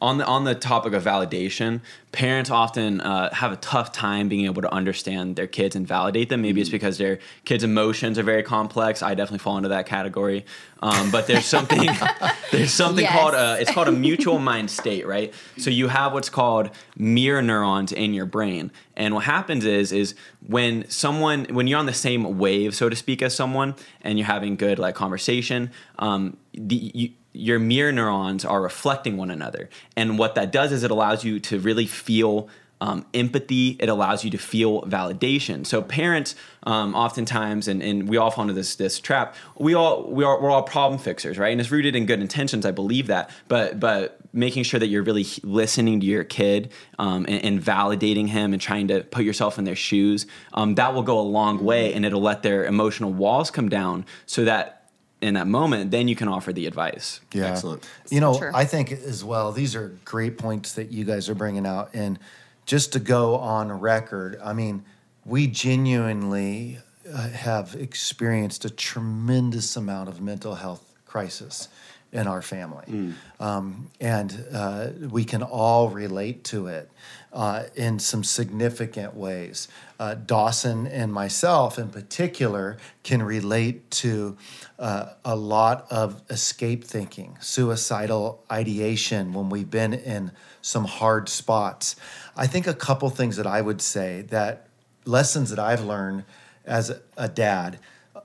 on 0.00 0.18
the 0.18 0.26
on 0.26 0.44
the 0.44 0.54
topic 0.54 0.92
of 0.92 1.04
validation. 1.04 1.80
Parents 2.12 2.50
often 2.50 3.00
uh, 3.02 3.32
have 3.32 3.52
a 3.52 3.56
tough 3.56 3.92
time 3.92 4.28
being 4.28 4.46
able 4.46 4.62
to 4.62 4.72
understand 4.72 5.36
their 5.36 5.46
kids 5.46 5.76
and 5.76 5.86
validate 5.86 6.28
them. 6.28 6.42
Maybe 6.42 6.60
it's 6.60 6.68
because 6.70 6.98
their 6.98 7.20
kids' 7.44 7.62
emotions 7.62 8.18
are 8.18 8.24
very 8.24 8.42
complex. 8.42 9.00
I 9.00 9.14
definitely 9.14 9.38
fall 9.38 9.56
into 9.58 9.68
that 9.68 9.86
category. 9.86 10.44
Um, 10.82 11.10
but 11.12 11.26
there's 11.28 11.44
something 11.44 11.88
there's 12.50 12.72
something 12.72 13.04
Yes. 13.04 13.12
called 13.12 13.34
a, 13.34 13.60
it's 13.60 13.70
called 13.70 13.86
a 13.88 13.92
mutual 13.92 14.38
mind 14.40 14.70
state, 14.72 15.06
right? 15.06 15.32
So 15.58 15.70
you 15.70 15.86
have 15.88 16.12
what's 16.12 16.30
called 16.30 16.70
mirror 16.96 17.42
neurons 17.42 17.92
in 17.92 18.12
your 18.12 18.26
brain, 18.26 18.72
and 18.96 19.14
what 19.14 19.24
happens 19.24 19.64
is 19.64 19.92
is 19.92 20.14
when 20.46 20.88
someone 20.88 21.44
when 21.50 21.66
you're 21.68 21.78
on 21.78 21.86
the 21.86 21.92
same 21.92 22.38
wave, 22.38 22.74
so 22.74 22.88
to 22.88 22.96
speak, 22.96 23.22
as 23.22 23.34
someone, 23.36 23.76
and 24.00 24.18
you're 24.18 24.26
having 24.26 24.56
good 24.56 24.78
like 24.80 24.94
conversation, 24.96 25.70
um, 26.00 26.36
the 26.68 26.90
you, 26.94 27.10
your 27.32 27.58
mirror 27.58 27.92
neurons 27.92 28.44
are 28.44 28.60
reflecting 28.60 29.16
one 29.16 29.30
another, 29.30 29.68
and 29.96 30.18
what 30.18 30.34
that 30.34 30.52
does 30.52 30.72
is 30.72 30.82
it 30.82 30.90
allows 30.90 31.24
you 31.24 31.40
to 31.40 31.58
really 31.58 31.86
feel 31.86 32.48
um, 32.80 33.04
empathy. 33.12 33.76
It 33.78 33.88
allows 33.88 34.24
you 34.24 34.30
to 34.30 34.38
feel 34.38 34.82
validation. 34.82 35.66
So 35.66 35.82
parents, 35.82 36.34
um, 36.62 36.94
oftentimes, 36.94 37.68
and, 37.68 37.82
and 37.82 38.08
we 38.08 38.16
all 38.16 38.30
fall 38.30 38.42
into 38.42 38.54
this 38.54 38.76
this 38.76 38.98
trap. 38.98 39.34
We 39.58 39.74
all 39.74 40.10
we 40.10 40.24
are 40.24 40.40
we're 40.40 40.50
all 40.50 40.62
problem 40.62 40.98
fixers, 40.98 41.38
right? 41.38 41.52
And 41.52 41.60
it's 41.60 41.70
rooted 41.70 41.94
in 41.94 42.06
good 42.06 42.20
intentions. 42.20 42.64
I 42.64 42.70
believe 42.70 43.08
that, 43.08 43.30
but 43.48 43.78
but 43.78 44.16
making 44.32 44.62
sure 44.62 44.78
that 44.80 44.86
you're 44.86 45.02
really 45.02 45.26
listening 45.42 46.00
to 46.00 46.06
your 46.06 46.24
kid 46.24 46.72
um, 46.98 47.26
and, 47.28 47.44
and 47.44 47.62
validating 47.62 48.28
him 48.28 48.52
and 48.52 48.62
trying 48.62 48.86
to 48.88 49.02
put 49.02 49.24
yourself 49.24 49.58
in 49.58 49.64
their 49.64 49.76
shoes, 49.76 50.26
um, 50.54 50.76
that 50.76 50.94
will 50.94 51.02
go 51.02 51.18
a 51.18 51.22
long 51.22 51.62
way, 51.62 51.92
and 51.92 52.06
it'll 52.06 52.22
let 52.22 52.42
their 52.42 52.64
emotional 52.64 53.12
walls 53.12 53.50
come 53.50 53.68
down, 53.68 54.06
so 54.26 54.44
that 54.44 54.79
in 55.20 55.34
that 55.34 55.46
moment, 55.46 55.90
then 55.90 56.08
you 56.08 56.16
can 56.16 56.28
offer 56.28 56.52
the 56.52 56.66
advice. 56.66 57.20
Yeah. 57.32 57.50
Excellent. 57.50 57.88
You 58.10 58.20
know, 58.20 58.38
true. 58.38 58.50
I 58.54 58.64
think 58.64 58.92
as 58.92 59.22
well, 59.24 59.52
these 59.52 59.76
are 59.76 59.96
great 60.04 60.38
points 60.38 60.74
that 60.74 60.90
you 60.90 61.04
guys 61.04 61.28
are 61.28 61.34
bringing 61.34 61.66
out. 61.66 61.90
And 61.94 62.18
just 62.66 62.92
to 62.94 63.00
go 63.00 63.36
on 63.36 63.70
record, 63.72 64.40
I 64.42 64.52
mean, 64.52 64.84
we 65.24 65.46
genuinely 65.46 66.78
uh, 67.12 67.28
have 67.28 67.74
experienced 67.74 68.64
a 68.64 68.70
tremendous 68.70 69.76
amount 69.76 70.08
of 70.08 70.20
mental 70.20 70.54
health 70.54 70.94
crisis 71.04 71.68
in 72.12 72.26
our 72.26 72.42
family. 72.42 73.14
Um, 73.38 73.90
and 74.00 74.44
uh, 74.52 74.88
we 75.10 75.24
can 75.24 75.42
all 75.42 75.88
relate 75.90 76.42
to 76.44 76.66
it 76.66 76.90
uh, 77.32 77.64
in 77.76 77.98
some 78.00 78.24
significant 78.24 79.14
ways. 79.14 79.68
Uh, 80.00 80.14
Dawson 80.14 80.86
and 80.88 81.12
myself, 81.12 81.78
in 81.78 81.88
particular, 81.90 82.78
can 83.04 83.22
relate 83.22 83.90
to 83.92 84.36
uh, 84.78 85.10
a 85.24 85.36
lot 85.36 85.86
of 85.90 86.20
escape 86.30 86.82
thinking, 86.84 87.36
suicidal 87.40 88.42
ideation 88.50 89.32
when 89.32 89.48
we've 89.48 89.70
been 89.70 89.92
in 89.94 90.32
some 90.62 90.84
hard 90.86 91.28
spots. 91.28 91.94
I 92.36 92.46
think 92.48 92.66
a 92.66 92.74
couple 92.74 93.08
things 93.10 93.36
that 93.36 93.46
I 93.46 93.60
would 93.60 93.80
say 93.80 94.22
that 94.30 94.66
lessons 95.04 95.50
that 95.50 95.58
I've 95.58 95.84
learned 95.84 96.24
as 96.64 96.90
a- 96.90 97.00
a 97.16 97.28
dad. 97.28 97.78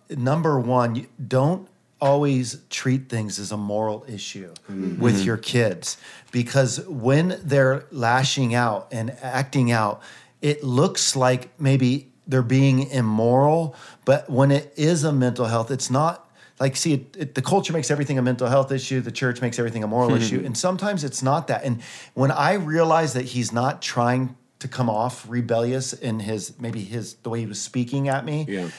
Number 0.09 0.59
one, 0.59 1.07
don't 1.27 1.67
always 2.01 2.61
treat 2.69 3.09
things 3.09 3.39
as 3.39 3.51
a 3.51 3.57
moral 3.57 4.05
issue 4.07 4.53
mm-hmm. 4.69 4.99
with 4.99 5.23
your 5.23 5.37
kids 5.37 5.97
because 6.31 6.85
when 6.87 7.39
they're 7.43 7.85
lashing 7.91 8.53
out 8.53 8.87
and 8.91 9.11
acting 9.21 9.71
out, 9.71 10.01
it 10.41 10.63
looks 10.63 11.15
like 11.15 11.57
maybe 11.59 12.11
they're 12.27 12.41
being 12.41 12.89
immoral, 12.89 13.75
but 14.03 14.29
when 14.29 14.51
it 14.51 14.73
is 14.75 15.03
a 15.03 15.13
mental 15.13 15.45
health, 15.45 15.71
it's 15.71 15.89
not 15.89 16.25
like 16.59 16.75
see 16.75 16.93
it, 16.93 17.15
it, 17.17 17.35
the 17.35 17.41
culture 17.41 17.73
makes 17.73 17.91
everything 17.91 18.17
a 18.17 18.21
mental 18.21 18.47
health 18.47 18.71
issue 18.71 19.01
the 19.01 19.11
church 19.11 19.41
makes 19.41 19.59
everything 19.59 19.83
a 19.83 19.87
moral 19.87 20.15
issue 20.15 20.37
mm-hmm. 20.37 20.45
and 20.45 20.57
sometimes 20.57 21.03
it's 21.03 21.21
not 21.21 21.47
that. 21.47 21.65
And 21.65 21.81
when 22.13 22.31
i 22.31 22.53
realize 22.53 23.13
that 23.13 23.25
he's 23.25 23.51
not 23.51 23.81
trying 23.81 24.35
to 24.59 24.67
come 24.67 24.89
off 24.89 25.25
rebellious 25.27 25.91
in 25.91 26.21
his 26.21 26.57
maybe 26.59 26.81
his 26.81 27.15
the 27.15 27.29
way 27.29 27.41
he 27.41 27.45
was 27.45 27.59
speaking 27.59 28.07
at 28.07 28.23
me 28.23 28.45
Yeah. 28.47 28.69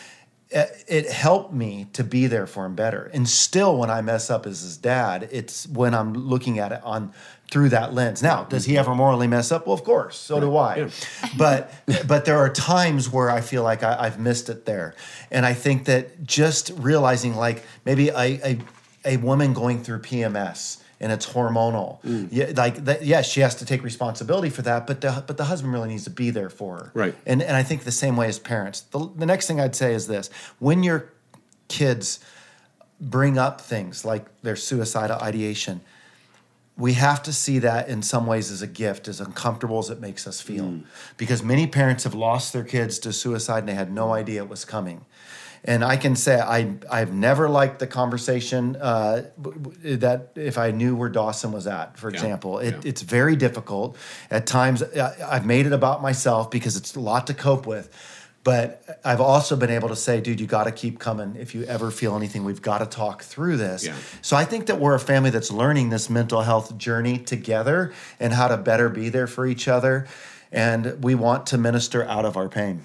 It 0.50 1.10
helped 1.10 1.52
me 1.52 1.88
to 1.92 2.04
be 2.04 2.28
there 2.28 2.46
for 2.46 2.66
him 2.66 2.74
better. 2.74 3.10
And 3.12 3.28
still, 3.28 3.76
when 3.76 3.90
I 3.90 4.00
mess 4.00 4.30
up 4.30 4.46
as 4.46 4.62
his 4.62 4.76
dad, 4.76 5.28
it's 5.32 5.66
when 5.66 5.92
I'm 5.94 6.14
looking 6.14 6.58
at 6.58 6.72
it 6.72 6.80
on 6.84 7.12
through 7.50 7.68
that 7.70 7.94
lens. 7.94 8.22
Now, 8.22 8.44
does 8.44 8.64
he 8.64 8.78
ever 8.78 8.94
morally 8.94 9.26
mess 9.26 9.50
up? 9.52 9.66
Well, 9.66 9.74
of 9.74 9.84
course, 9.84 10.16
so 10.16 10.40
do 10.40 10.56
I. 10.56 10.90
But 11.36 11.72
but 12.06 12.24
there 12.24 12.38
are 12.38 12.48
times 12.48 13.10
where 13.10 13.30
I 13.30 13.40
feel 13.40 13.62
like 13.62 13.82
I, 13.82 13.96
I've 13.98 14.18
missed 14.18 14.48
it 14.48 14.66
there, 14.66 14.94
and 15.30 15.44
I 15.44 15.52
think 15.52 15.86
that 15.86 16.24
just 16.24 16.70
realizing, 16.76 17.34
like 17.34 17.64
maybe 17.84 18.08
a 18.08 18.40
a, 18.44 18.58
a 19.04 19.16
woman 19.18 19.52
going 19.52 19.82
through 19.82 20.00
PMS 20.00 20.78
and 21.00 21.12
it's 21.12 21.26
hormonal. 21.26 22.02
Mm. 22.02 22.28
Yeah, 22.30 22.52
like 22.56 22.84
that, 22.84 23.04
yes, 23.04 23.30
she 23.30 23.40
has 23.40 23.54
to 23.56 23.66
take 23.66 23.82
responsibility 23.82 24.50
for 24.50 24.62
that, 24.62 24.86
but 24.86 25.00
the 25.00 25.22
but 25.26 25.36
the 25.36 25.44
husband 25.44 25.72
really 25.72 25.88
needs 25.88 26.04
to 26.04 26.10
be 26.10 26.30
there 26.30 26.50
for 26.50 26.76
her. 26.76 26.90
Right. 26.94 27.14
And 27.26 27.42
and 27.42 27.56
I 27.56 27.62
think 27.62 27.84
the 27.84 27.92
same 27.92 28.16
way 28.16 28.28
as 28.28 28.38
parents. 28.38 28.82
The, 28.82 29.10
the 29.16 29.26
next 29.26 29.46
thing 29.46 29.60
I'd 29.60 29.76
say 29.76 29.94
is 29.94 30.06
this: 30.06 30.30
when 30.58 30.82
your 30.82 31.12
kids 31.68 32.20
bring 33.00 33.36
up 33.36 33.60
things 33.60 34.04
like 34.04 34.24
their 34.42 34.56
suicidal 34.56 35.18
ideation, 35.18 35.82
we 36.78 36.94
have 36.94 37.22
to 37.24 37.32
see 37.32 37.58
that 37.58 37.88
in 37.88 38.02
some 38.02 38.26
ways 38.26 38.50
as 38.50 38.62
a 38.62 38.66
gift, 38.66 39.08
as 39.08 39.20
uncomfortable 39.20 39.78
as 39.78 39.90
it 39.90 40.00
makes 40.00 40.26
us 40.26 40.40
feel. 40.40 40.64
Mm. 40.64 40.84
Because 41.16 41.42
many 41.42 41.66
parents 41.66 42.04
have 42.04 42.14
lost 42.14 42.52
their 42.52 42.64
kids 42.64 42.98
to 43.00 43.12
suicide 43.12 43.60
and 43.60 43.68
they 43.68 43.74
had 43.74 43.92
no 43.92 44.12
idea 44.12 44.42
it 44.42 44.48
was 44.48 44.64
coming. 44.64 45.04
And 45.66 45.84
I 45.84 45.96
can 45.96 46.14
say 46.16 46.38
I 46.40 46.74
I've 46.90 47.12
never 47.12 47.48
liked 47.48 47.78
the 47.80 47.86
conversation 47.86 48.76
uh, 48.76 49.22
that 49.84 50.30
if 50.36 50.58
I 50.58 50.70
knew 50.70 50.94
where 50.96 51.08
Dawson 51.08 51.52
was 51.52 51.66
at, 51.66 51.98
for 51.98 52.08
Yeah. 52.08 52.14
example, 52.14 52.58
it, 52.60 52.74
Yeah. 52.74 52.80
it's 52.90 53.02
very 53.02 53.36
difficult. 53.36 53.96
At 54.30 54.46
times, 54.46 54.82
I've 54.82 55.44
made 55.46 55.66
it 55.66 55.72
about 55.72 56.02
myself 56.02 56.50
because 56.50 56.76
it's 56.76 56.94
a 56.94 57.00
lot 57.00 57.26
to 57.26 57.34
cope 57.34 57.66
with. 57.66 57.88
But 58.44 59.00
I've 59.04 59.20
also 59.20 59.56
been 59.56 59.70
able 59.70 59.88
to 59.88 59.96
say, 59.96 60.20
dude, 60.20 60.38
you 60.38 60.46
got 60.46 60.64
to 60.64 60.70
keep 60.70 61.00
coming. 61.00 61.34
If 61.36 61.52
you 61.52 61.64
ever 61.64 61.90
feel 61.90 62.14
anything, 62.14 62.44
we've 62.44 62.62
got 62.62 62.78
to 62.78 62.86
talk 62.86 63.24
through 63.24 63.56
this. 63.56 63.84
Yeah. 63.84 63.94
So 64.22 64.36
I 64.36 64.44
think 64.44 64.66
that 64.66 64.78
we're 64.78 64.94
a 64.94 65.00
family 65.00 65.30
that's 65.30 65.50
learning 65.50 65.90
this 65.90 66.08
mental 66.08 66.42
health 66.42 66.78
journey 66.78 67.18
together 67.18 67.92
and 68.20 68.32
how 68.32 68.46
to 68.46 68.56
better 68.56 68.88
be 68.88 69.08
there 69.08 69.26
for 69.26 69.46
each 69.46 69.66
other. 69.66 70.06
And 70.52 71.02
we 71.02 71.16
want 71.16 71.46
to 71.46 71.58
minister 71.58 72.04
out 72.04 72.24
of 72.24 72.36
our 72.36 72.48
pain. 72.48 72.84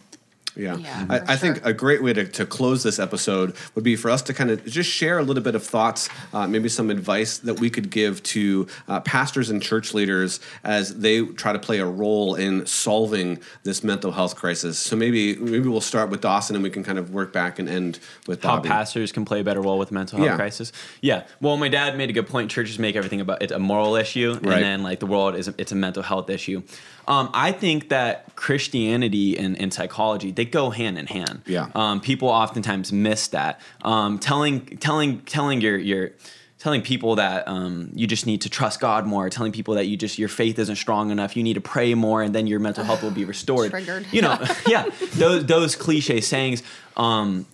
Yeah. 0.56 0.76
Yeah, 0.78 1.06
I, 1.10 1.20
for 1.20 1.32
I 1.32 1.36
think 1.38 1.66
a 1.66 1.74
great 1.74 2.04
way 2.04 2.14
to, 2.14 2.26
to 2.28 2.46
close 2.46 2.84
this 2.84 3.00
episode 3.00 3.56
would 3.76 3.84
be 3.84 3.96
for 3.96 4.10
us 4.12 4.22
to 4.24 4.34
kind 4.34 4.52
of 4.52 4.66
just 4.66 4.90
share 4.90 5.18
a 5.20 5.24
little 5.24 5.44
bit 5.44 5.56
of 5.56 5.64
thoughts, 5.64 6.10
uh, 6.34 6.46
maybe 6.48 6.68
some 6.70 6.90
advice 6.90 7.38
that 7.40 7.60
we 7.60 7.70
could 7.70 7.90
give 7.90 8.22
to 8.24 8.68
uh, 8.88 9.00
pastors 9.02 9.50
and 9.50 9.62
church 9.62 9.94
leaders 9.94 10.40
as 10.64 10.98
they 11.00 11.22
try 11.26 11.54
to 11.54 11.60
play 11.60 11.80
a 11.80 11.86
role 11.86 12.36
in 12.36 12.66
solving 12.66 13.40
this 13.64 13.84
mental 13.84 14.12
health 14.12 14.36
crisis. 14.36 14.78
So 14.78 14.96
maybe 14.96 15.36
maybe 15.38 15.70
we'll 15.70 15.82
start 15.82 16.10
with 16.10 16.22
Dawson 16.22 16.56
and 16.56 16.64
we 16.64 16.70
can 16.70 16.84
kind 16.84 16.98
of 17.00 17.12
work 17.14 17.32
back 17.32 17.58
and 17.60 17.70
end 17.70 18.00
with 18.28 18.44
how 18.44 18.60
pastors 18.60 19.12
can 19.12 19.24
play 19.26 19.40
a 19.40 19.44
better 19.44 19.62
role 19.62 19.78
with 19.80 19.92
mental 19.92 20.18
health 20.18 20.30
Yeah. 20.32 20.36
crisis. 20.36 20.72
Yeah. 21.02 21.24
Well, 21.40 21.58
my 21.58 21.70
dad 21.70 21.98
made 21.98 22.10
a 22.10 22.14
good 22.14 22.28
point. 22.28 22.52
Churches 22.52 22.78
make 22.80 22.96
everything 22.96 23.22
about 23.22 23.42
it's 23.42 23.52
a 23.54 23.60
moral 23.60 23.96
issue, 23.96 24.34
Right. 24.34 24.56
and 24.56 24.64
then 24.64 24.84
like 24.84 25.00
the 25.00 25.06
world 25.06 25.36
is 25.36 25.48
it's 25.58 25.72
a 25.72 25.76
mental 25.76 26.04
health 26.04 26.30
issue. 26.30 26.62
Um, 27.08 27.30
I 27.34 27.52
think 27.52 27.90
that 27.90 28.36
Christianity 28.36 29.38
and, 29.38 29.60
and 29.60 29.74
psychology 29.74 30.32
they 30.42 30.50
go 30.50 30.72
hand 30.72 30.98
in 30.98 31.06
hand. 31.06 31.44
Yeah. 31.46 31.70
Um, 31.76 32.02
people 32.02 32.28
oftentimes 32.28 32.92
miss 32.92 33.28
that. 33.28 33.62
Um, 33.84 34.18
telling 34.18 34.66
telling 34.78 35.22
telling 35.22 35.62
your 35.62 35.78
your 35.78 36.12
telling 36.58 36.82
people 36.82 37.16
that 37.16 37.48
um, 37.48 37.92
you 37.94 38.08
just 38.08 38.26
need 38.26 38.42
to 38.42 38.50
trust 38.50 38.80
God 38.80 39.06
more, 39.06 39.30
telling 39.30 39.52
people 39.52 39.76
that 39.76 39.86
you 39.86 39.98
just 39.98 40.18
your 40.18 40.30
faith 40.30 40.58
isn't 40.58 40.78
strong 40.78 41.12
enough, 41.12 41.38
you 41.38 41.44
need 41.44 41.54
to 41.54 41.62
pray 41.62 41.94
more, 41.94 42.24
and 42.24 42.34
then 42.34 42.48
your 42.48 42.60
mental 42.60 42.84
health 42.84 43.04
will 43.04 43.12
be 43.12 43.24
restored. 43.36 43.70
Triggered. 43.70 44.08
You 44.12 44.24
know, 44.24 44.40
yeah, 44.68 44.86
those 45.14 45.46
those 45.46 45.76
cliche 45.76 46.22
sayings. 46.22 46.64
Um, 46.98 47.46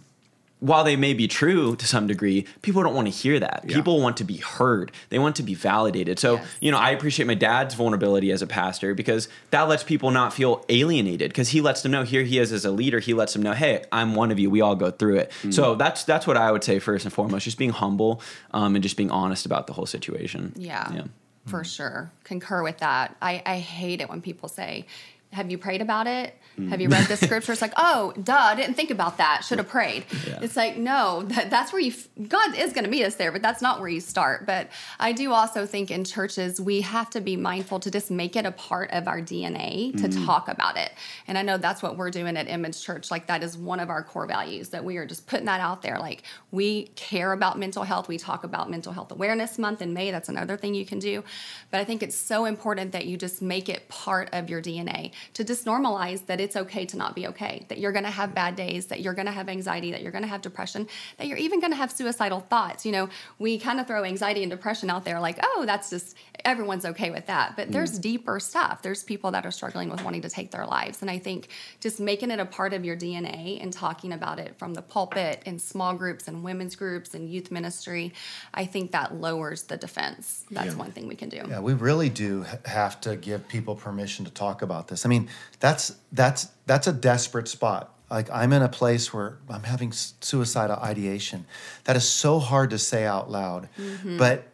while 0.60 0.84
they 0.84 0.96
may 0.96 1.14
be 1.14 1.28
true 1.28 1.76
to 1.76 1.86
some 1.86 2.08
degree, 2.08 2.44
people 2.64 2.82
don't 2.82 2.96
want 2.96 3.06
to 3.08 3.12
hear 3.14 3.40
that. 3.40 3.64
Yeah. 3.68 3.76
People 3.76 4.02
want 4.02 4.18
to 4.18 4.24
be 4.24 4.38
heard. 4.38 4.92
They 5.10 5.20
want 5.20 5.36
to 5.36 5.44
be 5.44 5.54
validated. 5.54 6.18
So, 6.18 6.36
Yes. 6.36 6.48
you 6.62 6.72
know, 6.72 6.80
I 6.80 6.90
appreciate 6.92 7.26
my 7.28 7.36
dad's 7.36 7.76
vulnerability 7.76 8.32
as 8.32 8.42
a 8.42 8.48
pastor 8.48 8.96
because 8.96 9.30
that 9.52 9.64
lets 9.70 9.84
people 9.84 10.10
not 10.10 10.34
feel 10.34 10.66
alienated 10.70 11.30
because 11.30 11.50
he 11.50 11.62
lets 11.62 11.84
them 11.84 11.92
know 11.92 12.04
here 12.04 12.24
he 12.24 12.40
is 12.40 12.52
as 12.52 12.66
a 12.66 12.72
leader. 12.72 12.98
He 13.00 13.14
lets 13.14 13.34
them 13.34 13.44
know, 13.44 13.54
hey, 13.54 13.84
I'm 13.92 14.16
one 14.16 14.32
of 14.32 14.40
you. 14.40 14.50
We 14.50 14.62
all 14.62 14.76
go 14.76 14.90
through 14.90 15.18
it. 15.18 15.32
Mm. 15.44 15.54
So 15.54 15.76
that's 15.76 16.04
that's 16.06 16.26
what 16.26 16.38
I 16.38 16.52
would 16.52 16.64
say 16.64 16.80
first 16.80 17.06
and 17.06 17.14
foremost, 17.14 17.46
just 17.46 17.60
being 17.60 17.70
humble 17.70 18.22
um, 18.52 18.76
and 18.76 18.82
just 18.82 18.98
being 18.98 19.12
honest 19.12 19.46
about 19.46 19.68
the 19.68 19.74
whole 19.74 19.86
situation. 19.86 20.54
Yeah, 20.56 20.92
Yeah. 20.92 21.04
for 21.46 21.64
sure. 21.64 22.12
Concur 22.24 22.64
with 22.64 22.80
that. 22.80 23.16
I, 23.22 23.44
I 23.46 23.58
hate 23.60 24.02
it 24.02 24.10
when 24.10 24.22
people 24.22 24.50
say, 24.50 24.88
Have 25.34 25.52
you 25.52 25.60
prayed 25.60 25.82
about 25.84 26.08
it? 26.08 26.36
Mm. 26.58 26.70
Have 26.70 26.82
you 26.82 26.90
read 26.90 27.08
the 27.08 27.18
scripture? 27.26 27.52
It's 27.52 27.62
like, 27.62 27.74
oh, 27.78 28.14
duh, 28.22 28.36
I 28.36 28.56
didn't 28.56 28.76
think 28.76 28.90
about 28.90 29.18
that. 29.18 29.44
Should 29.44 29.60
have 29.60 29.68
prayed. 29.68 30.06
Yeah. 30.28 30.40
It's 30.42 30.56
like, 30.56 30.78
no, 30.78 31.24
that, 31.24 31.50
that's 31.50 31.72
where 31.72 31.82
you, 31.82 31.94
God 32.28 32.56
is 32.58 32.74
going 32.74 32.84
to 32.84 32.90
meet 32.90 33.04
us 33.04 33.16
there, 33.16 33.32
but 33.32 33.42
that's 33.42 33.62
not 33.62 33.80
where 33.80 33.90
you 33.90 34.02
start. 34.02 34.46
But 34.46 34.70
I 35.00 35.12
do 35.12 35.34
also 35.34 35.66
think 35.66 35.92
in 35.92 36.04
churches, 36.04 36.60
we 36.60 36.82
have 36.82 37.10
to 37.12 37.22
be 37.22 37.36
mindful 37.36 37.80
to 37.82 37.92
just 37.92 38.10
make 38.10 38.36
it 38.36 38.46
a 38.46 38.52
part 38.52 38.90
of 38.92 39.08
our 39.08 39.22
DNA 39.22 39.92
to 40.02 40.08
mm. 40.08 40.26
talk 40.26 40.48
about 40.48 40.78
it. 40.78 40.92
And 41.28 41.38
I 41.38 41.44
know 41.44 41.58
that's 41.58 41.84
what 41.84 41.98
we're 41.98 42.12
doing 42.12 42.38
at 42.38 42.48
Image 42.48 42.82
Church. 42.82 43.12
Like, 43.12 43.28
that 43.28 43.44
is 43.44 43.58
one 43.58 43.80
of 43.80 43.90
our 43.90 44.04
core 44.04 44.26
values 44.26 44.70
that 44.70 44.84
we 44.84 44.98
are 44.98 45.06
just 45.06 45.28
putting 45.28 45.46
that 45.46 45.62
out 45.62 45.82
there. 45.82 46.00
Like, 46.00 46.24
we 46.52 46.86
care 46.96 47.34
about 47.34 47.60
mental 47.60 47.84
health. 47.84 48.08
We 48.08 48.18
talk 48.18 48.44
about 48.44 48.70
Mental 48.70 48.92
Health 48.92 49.12
Awareness 49.12 49.60
Month 49.60 49.82
in 49.82 49.94
May. 49.94 50.10
That's 50.12 50.30
another 50.30 50.58
thing 50.58 50.74
you 50.74 50.86
can 50.86 51.00
do. 51.00 51.24
But 51.70 51.82
I 51.82 51.84
think 51.84 52.02
it's 52.02 52.16
so 52.16 52.46
important 52.46 52.94
that 52.94 53.06
you 53.06 53.18
just 53.18 53.42
make 53.42 53.70
it 53.70 53.88
part 53.90 54.30
of 54.34 54.50
your 54.50 54.62
DNA 54.62 55.12
to 55.34 55.44
just 55.44 55.66
normalize 55.66 56.26
that 56.26 56.42
it's 56.48 56.56
okay 56.56 56.86
to 56.86 56.96
not 56.96 57.14
be 57.14 57.28
okay, 57.28 57.66
that 57.68 57.78
you're 57.78 57.92
going 57.92 58.06
to 58.06 58.10
have 58.10 58.34
bad 58.34 58.56
days, 58.56 58.86
that 58.88 59.02
you're 59.02 59.14
going 59.14 59.26
to 59.26 59.34
have 59.34 59.50
anxiety, 59.50 59.92
that 59.92 60.02
you're 60.02 60.14
going 60.14 60.24
to 60.24 60.30
have 60.30 60.42
depression, 60.42 60.88
that 61.18 61.28
you're 61.28 61.38
even 61.38 61.60
going 61.60 61.74
to 61.74 61.76
have 61.76 61.92
suicidal 61.92 62.40
thoughts. 62.40 62.86
You 62.86 62.94
know, 62.94 63.10
we 63.38 63.60
kind 63.60 63.82
of 63.82 63.86
throw 63.86 64.06
anxiety 64.06 64.44
and 64.44 64.50
depression 64.50 64.90
out 64.90 65.04
there 65.04 65.20
like, 65.20 65.40
oh, 65.44 65.66
that's 65.66 65.90
just 65.90 66.16
everyone's 66.46 66.86
okay 66.86 67.10
with 67.10 67.26
that. 67.26 67.58
But 67.58 67.74
there's 67.74 68.00
mm. 68.00 68.02
deeper 68.02 68.40
stuff. 68.40 68.82
There's 68.82 69.04
people 69.04 69.32
that 69.32 69.46
are 69.46 69.52
struggling 69.52 69.90
with 69.90 70.02
wanting 70.06 70.22
to 70.22 70.30
take 70.30 70.52
their 70.52 70.66
lives. 70.66 71.02
And 71.02 71.12
I 71.12 71.20
think 71.20 71.50
just 71.82 72.00
making 72.00 72.32
it 72.32 72.40
a 72.40 72.46
part 72.46 72.74
of 72.74 72.86
your 72.86 72.96
DNA 72.96 73.62
and 73.62 73.74
talking 73.74 74.14
about 74.14 74.40
it 74.40 74.58
from 74.58 74.74
the 74.74 74.82
pulpit 74.82 75.44
in 75.46 75.60
small 75.60 75.96
groups 75.96 76.30
and 76.30 76.44
women's 76.44 76.78
groups 76.78 77.14
and 77.14 77.30
youth 77.30 77.52
ministry, 77.52 78.14
I 78.54 78.66
think 78.66 78.92
that 78.94 79.16
lowers 79.16 79.64
the 79.64 79.76
defense. 79.76 80.46
That's 80.50 80.68
Yeah. 80.68 80.76
one 80.76 80.92
thing 80.92 81.10
we 81.10 81.16
can 81.16 81.28
do. 81.28 81.44
Yeah, 81.50 81.60
we 81.60 81.74
really 81.74 82.10
do 82.10 82.46
have 82.64 83.02
to 83.02 83.18
give 83.18 83.50
people 83.50 83.76
permission 83.76 84.24
to 84.24 84.32
talk 84.32 84.62
about 84.62 84.88
this. 84.88 85.06
I 85.06 85.10
mean, 85.10 85.28
that's 85.60 85.94
that's 86.14 86.37
that's 86.66 86.88
a 86.88 86.94
desperate 86.94 87.48
spot. 87.48 87.94
Like 88.10 88.30
I'm 88.32 88.54
in 88.54 88.62
a 88.62 88.70
place 88.70 89.14
where 89.14 89.38
I'm 89.50 89.64
having 89.64 89.92
suicidal 89.92 90.78
ideation. 90.78 91.46
That 91.84 91.96
is 91.96 92.08
so 92.08 92.40
hard 92.40 92.70
to 92.70 92.78
say 92.78 93.06
out 93.06 93.30
loud. 93.30 93.68
Mm-hmm. 93.78 94.18
But 94.18 94.48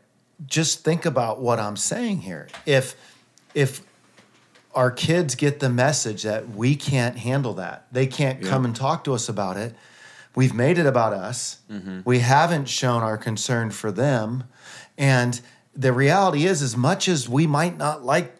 just 0.45 0.83
think 0.83 1.05
about 1.05 1.39
what 1.39 1.59
I'm 1.59 1.77
saying 1.77 2.21
here. 2.21 2.47
If 2.65 2.95
if 3.53 3.81
our 4.73 4.89
kids 4.89 5.35
get 5.35 5.59
the 5.59 5.69
message 5.69 6.23
that 6.23 6.49
we 6.49 6.75
can't 6.75 7.17
handle 7.17 7.53
that, 7.55 7.85
they 7.91 8.07
can't 8.07 8.41
come 8.41 8.65
and 8.65 8.75
talk 8.75 9.03
to 9.03 9.13
us 9.13 9.29
about 9.29 9.55
it. 9.55 9.75
We've 10.35 10.53
made 10.53 10.79
it 10.79 10.87
about 10.87 11.13
us. 11.13 11.59
Mm-hmm. 11.71 11.99
We 12.05 12.19
haven't 12.19 12.67
shown 12.67 13.03
our 13.03 13.17
concern 13.17 13.69
for 13.69 13.91
them. 13.91 14.45
And 14.97 15.39
the 15.75 15.93
reality 15.93 16.45
is, 16.45 16.63
as 16.63 16.75
much 16.75 17.07
as 17.07 17.29
we 17.29 17.45
might 17.45 17.77
not 17.77 18.03
like 18.03 18.35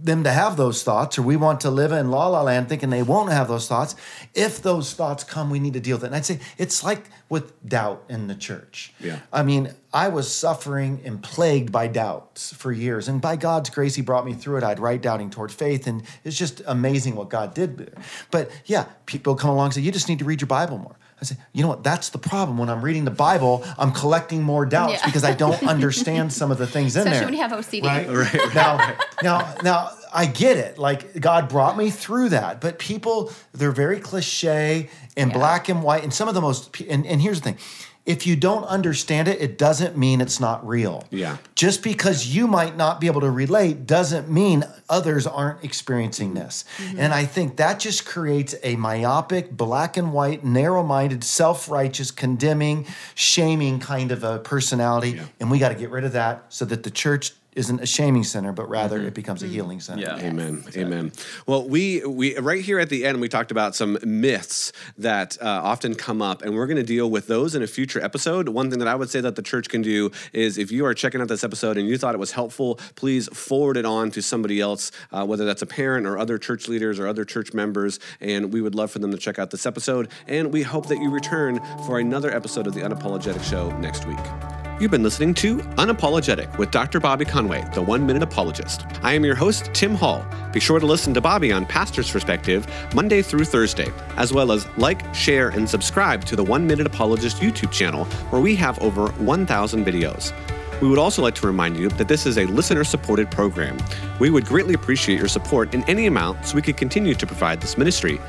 them 0.00 0.22
to 0.22 0.30
have 0.30 0.56
those 0.56 0.84
thoughts, 0.84 1.18
or 1.18 1.22
we 1.22 1.36
want 1.36 1.60
to 1.62 1.70
live 1.70 1.90
in 1.90 2.10
la 2.10 2.28
la 2.28 2.42
land 2.42 2.68
thinking 2.68 2.90
they 2.90 3.02
won't 3.02 3.32
have 3.32 3.48
those 3.48 3.66
thoughts, 3.66 3.96
if 4.34 4.62
those 4.62 4.94
thoughts 4.94 5.24
come, 5.24 5.50
we 5.50 5.58
need 5.58 5.72
to 5.72 5.80
deal 5.80 5.96
with 5.96 6.04
it. 6.04 6.06
And 6.08 6.14
I'd 6.14 6.24
say 6.24 6.38
it's 6.56 6.84
like 6.84 7.04
with 7.28 7.68
doubt 7.68 8.04
in 8.08 8.28
the 8.28 8.34
church. 8.34 8.92
Yeah. 9.00 9.18
I 9.32 9.42
mean, 9.42 9.74
I 9.92 10.08
was 10.08 10.32
suffering 10.32 11.00
and 11.04 11.22
plagued 11.22 11.72
by 11.72 11.88
doubts 11.88 12.54
for 12.54 12.70
years. 12.70 13.08
And 13.08 13.20
by 13.20 13.36
God's 13.36 13.70
grace, 13.70 13.96
He 13.96 14.02
brought 14.02 14.24
me 14.24 14.34
through 14.34 14.58
it. 14.58 14.64
I'd 14.64 14.78
write 14.78 15.02
doubting 15.02 15.30
toward 15.30 15.50
faith. 15.50 15.86
And 15.86 16.02
it's 16.24 16.38
just 16.38 16.62
amazing 16.66 17.16
what 17.16 17.28
God 17.28 17.52
did 17.52 17.76
there. 17.76 17.94
But 18.30 18.50
yeah, 18.66 18.86
people 19.06 19.34
come 19.34 19.50
along 19.50 19.66
and 19.66 19.74
say, 19.74 19.80
you 19.80 19.92
just 19.92 20.08
need 20.08 20.20
to 20.20 20.24
read 20.24 20.40
your 20.40 20.48
Bible 20.48 20.78
more. 20.78 20.96
I 21.20 21.24
say, 21.24 21.36
you 21.52 21.62
know 21.62 21.68
what? 21.68 21.82
That's 21.82 22.10
the 22.10 22.18
problem. 22.18 22.58
When 22.58 22.68
I'm 22.68 22.80
reading 22.80 23.04
the 23.04 23.10
Bible, 23.10 23.64
I'm 23.76 23.90
collecting 23.92 24.42
more 24.42 24.64
doubts 24.64 24.92
Yeah. 24.94 25.06
because 25.06 25.24
I 25.24 25.34
don't 25.34 25.60
understand 25.74 26.32
some 26.32 26.50
of 26.52 26.58
the 26.58 26.66
things 26.66 26.94
in 26.96 27.08
Especially 27.08 27.36
there. 27.36 27.44
Especially 27.52 27.80
when 27.80 27.82
you 27.82 28.10
have 28.12 28.14
OCD. 28.14 28.32
Right. 28.32 28.34
Right. 28.44 28.54
Now, 28.54 28.96
now, 29.22 29.54
now, 29.62 29.90
I 30.14 30.26
get 30.26 30.56
it. 30.56 30.78
Like 30.78 31.20
God 31.20 31.48
brought 31.48 31.76
me 31.76 31.90
through 31.90 32.30
that, 32.30 32.60
but 32.60 32.78
people, 32.78 33.32
they're 33.52 33.72
very 33.72 34.00
cliche 34.00 34.88
and 35.16 35.30
Yeah. 35.32 35.36
black 35.38 35.68
and 35.68 35.82
white, 35.82 36.02
and 36.04 36.14
some 36.14 36.28
of 36.28 36.34
the 36.34 36.40
most. 36.40 36.80
And, 36.82 37.04
and 37.06 37.20
here's 37.20 37.40
the 37.40 37.44
thing: 37.52 37.58
if 38.08 38.26
you 38.26 38.36
don't 38.36 38.64
understand 38.64 39.28
it, 39.28 39.38
it 39.38 39.58
doesn't 39.58 39.94
mean 39.94 40.22
it's 40.22 40.40
not 40.40 40.66
real. 40.66 41.06
Yeah. 41.10 41.36
Just 41.54 41.82
because 41.82 42.34
you 42.34 42.48
might 42.48 42.74
not 42.74 43.02
be 43.02 43.06
able 43.06 43.20
to 43.20 43.30
relate 43.30 43.86
doesn't 43.86 44.30
mean 44.30 44.64
others 44.88 45.26
aren't 45.26 45.62
experiencing 45.62 46.32
this. 46.32 46.64
Mm-hmm. 46.78 47.00
And 47.00 47.12
I 47.12 47.26
think 47.26 47.58
that 47.58 47.78
just 47.78 48.06
creates 48.06 48.54
a 48.62 48.76
myopic, 48.76 49.50
black 49.50 49.98
and 49.98 50.14
white, 50.14 50.42
narrow-minded, 50.42 51.22
self-righteous, 51.22 52.10
condemning, 52.10 52.86
shaming 53.14 53.78
kind 53.78 54.10
of 54.10 54.24
a 54.24 54.38
personality, 54.38 55.10
Yeah. 55.10 55.24
and 55.38 55.50
we 55.50 55.58
got 55.58 55.68
to 55.68 55.74
get 55.74 55.90
rid 55.90 56.04
of 56.04 56.12
that 56.12 56.46
so 56.48 56.64
that 56.64 56.84
the 56.84 56.90
church 56.90 57.34
isn't 57.58 57.80
a 57.80 57.86
shaming 57.86 58.24
center, 58.24 58.52
but 58.52 58.68
rather 58.68 59.02
it 59.02 59.14
becomes 59.14 59.42
a 59.42 59.46
healing 59.46 59.80
center. 59.80 60.02
Yeah. 60.02 60.16
Amen. 60.16 60.64
Amen. 60.76 61.12
Well, 61.46 61.68
we 61.68 62.04
we 62.06 62.38
right 62.38 62.62
here 62.62 62.78
at 62.78 62.88
the 62.88 63.04
end 63.04 63.20
we 63.20 63.28
talked 63.28 63.50
about 63.50 63.74
some 63.74 63.98
myths 64.04 64.72
that 64.96 65.36
uh, 65.42 65.60
often 65.64 65.94
come 65.96 66.22
up, 66.22 66.42
and 66.42 66.54
we're 66.54 66.66
going 66.66 66.76
to 66.76 66.82
deal 66.82 67.10
with 67.10 67.26
those 67.26 67.54
in 67.54 67.62
a 67.62 67.66
future 67.66 68.00
episode. 68.02 68.48
One 68.48 68.70
thing 68.70 68.78
that 68.78 68.88
I 68.88 68.94
would 68.94 69.10
say 69.10 69.20
that 69.20 69.34
the 69.34 69.42
church 69.42 69.68
can 69.68 69.82
do 69.82 70.10
is 70.32 70.56
if 70.56 70.70
you 70.70 70.86
are 70.86 70.94
checking 70.94 71.20
out 71.20 71.28
this 71.28 71.42
episode 71.42 71.76
and 71.76 71.88
you 71.88 71.98
thought 71.98 72.14
it 72.14 72.18
was 72.18 72.32
helpful, 72.32 72.76
please 72.94 73.28
forward 73.28 73.76
it 73.76 73.84
on 73.84 74.10
to 74.12 74.22
somebody 74.22 74.60
else, 74.60 74.92
uh, 75.10 75.26
whether 75.26 75.44
that's 75.44 75.62
a 75.62 75.66
parent 75.66 76.06
or 76.06 76.16
other 76.16 76.38
church 76.38 76.68
leaders 76.68 77.00
or 77.00 77.08
other 77.08 77.24
church 77.24 77.52
members, 77.52 77.98
and 78.20 78.52
we 78.52 78.60
would 78.60 78.76
love 78.76 78.90
for 78.90 79.00
them 79.00 79.10
to 79.10 79.18
check 79.18 79.38
out 79.38 79.50
this 79.50 79.66
episode. 79.66 80.08
And 80.28 80.52
we 80.52 80.62
hope 80.62 80.86
that 80.86 80.98
you 80.98 81.10
return 81.10 81.60
for 81.86 81.98
another 81.98 82.30
episode 82.30 82.66
of 82.68 82.74
the 82.74 82.80
Unapologetic 82.80 83.42
Show 83.42 83.76
next 83.78 84.06
week. 84.06 84.67
You've 84.80 84.92
been 84.92 85.02
listening 85.02 85.34
to 85.34 85.56
Unapologetic 85.56 86.56
with 86.56 86.70
Dr. 86.70 87.00
Bobby 87.00 87.24
Conway, 87.24 87.68
the 87.74 87.82
one 87.82 88.06
minute 88.06 88.22
apologist. 88.22 88.86
I 89.02 89.12
am 89.12 89.24
your 89.24 89.34
host, 89.34 89.74
Tim 89.74 89.92
Hall. 89.92 90.24
Be 90.52 90.60
sure 90.60 90.78
to 90.78 90.86
listen 90.86 91.12
to 91.14 91.20
Bobby 91.20 91.50
on 91.50 91.66
Pastor's 91.66 92.08
Perspective 92.08 92.64
Monday 92.94 93.20
through 93.20 93.46
Thursday, 93.46 93.88
as 94.16 94.32
well 94.32 94.52
as 94.52 94.68
like, 94.76 95.12
share, 95.12 95.48
and 95.48 95.68
subscribe 95.68 96.24
to 96.26 96.36
the 96.36 96.44
One 96.44 96.64
Minute 96.64 96.86
Apologist 96.86 97.38
YouTube 97.38 97.72
channel, 97.72 98.04
where 98.30 98.40
we 98.40 98.54
have 98.54 98.80
over 98.80 99.08
1,000 99.08 99.84
videos. 99.84 100.32
We 100.80 100.88
would 100.88 101.00
also 101.00 101.22
like 101.22 101.34
to 101.36 101.46
remind 101.48 101.76
you 101.76 101.88
that 101.88 102.06
this 102.06 102.24
is 102.24 102.38
a 102.38 102.44
listener 102.46 102.84
supported 102.84 103.32
program. 103.32 103.78
We 104.20 104.30
would 104.30 104.46
greatly 104.46 104.74
appreciate 104.74 105.18
your 105.18 105.26
support 105.26 105.74
in 105.74 105.82
any 105.90 106.06
amount 106.06 106.46
so 106.46 106.54
we 106.54 106.62
could 106.62 106.76
continue 106.76 107.14
to 107.16 107.26
provide 107.26 107.60
this 107.60 107.76
ministry. 107.76 108.20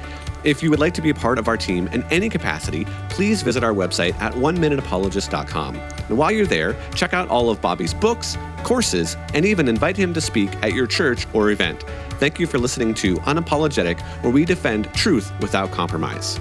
If 0.44 0.64
you 0.64 0.70
would 0.70 0.80
like 0.80 0.94
to 0.94 1.02
be 1.02 1.10
a 1.10 1.14
part 1.14 1.38
of 1.38 1.48
our 1.48 1.58
team 1.58 1.88
in 1.88 2.04
any 2.04 2.30
capacity, 2.30 2.86
please 3.10 3.42
visit 3.42 3.64
our 3.64 3.74
website 3.74 4.20
at 4.22 4.34
oneminuteapologist.com. 4.34 5.76
And 5.76 6.18
while 6.18 6.32
you're 6.32 6.46
there, 6.46 6.76
check 6.96 7.14
out 7.14 7.28
all 7.28 7.50
of 7.50 7.60
Bobby's 7.62 7.94
books, 7.94 8.38
courses, 8.64 9.18
and 9.34 9.46
even 9.46 9.68
invite 9.68 9.98
him 9.98 10.14
to 10.14 10.22
speak 10.22 10.52
at 10.64 10.74
your 10.74 10.88
church 10.88 11.28
or 11.34 11.52
event. 11.52 11.84
Thank 12.20 12.40
you 12.40 12.48
for 12.48 12.58
listening 12.58 12.94
to 12.96 13.16
Unapologetic, 13.18 14.00
where 14.24 14.32
we 14.32 14.46
defend 14.46 14.94
truth 14.94 15.32
without 15.42 15.72
compromise. 15.72 16.40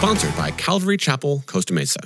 Sponsored 0.00 0.34
by 0.34 0.50
Calvary 0.52 0.96
Chapel, 0.96 1.44
Costa 1.46 1.74
Mesa. 1.74 2.00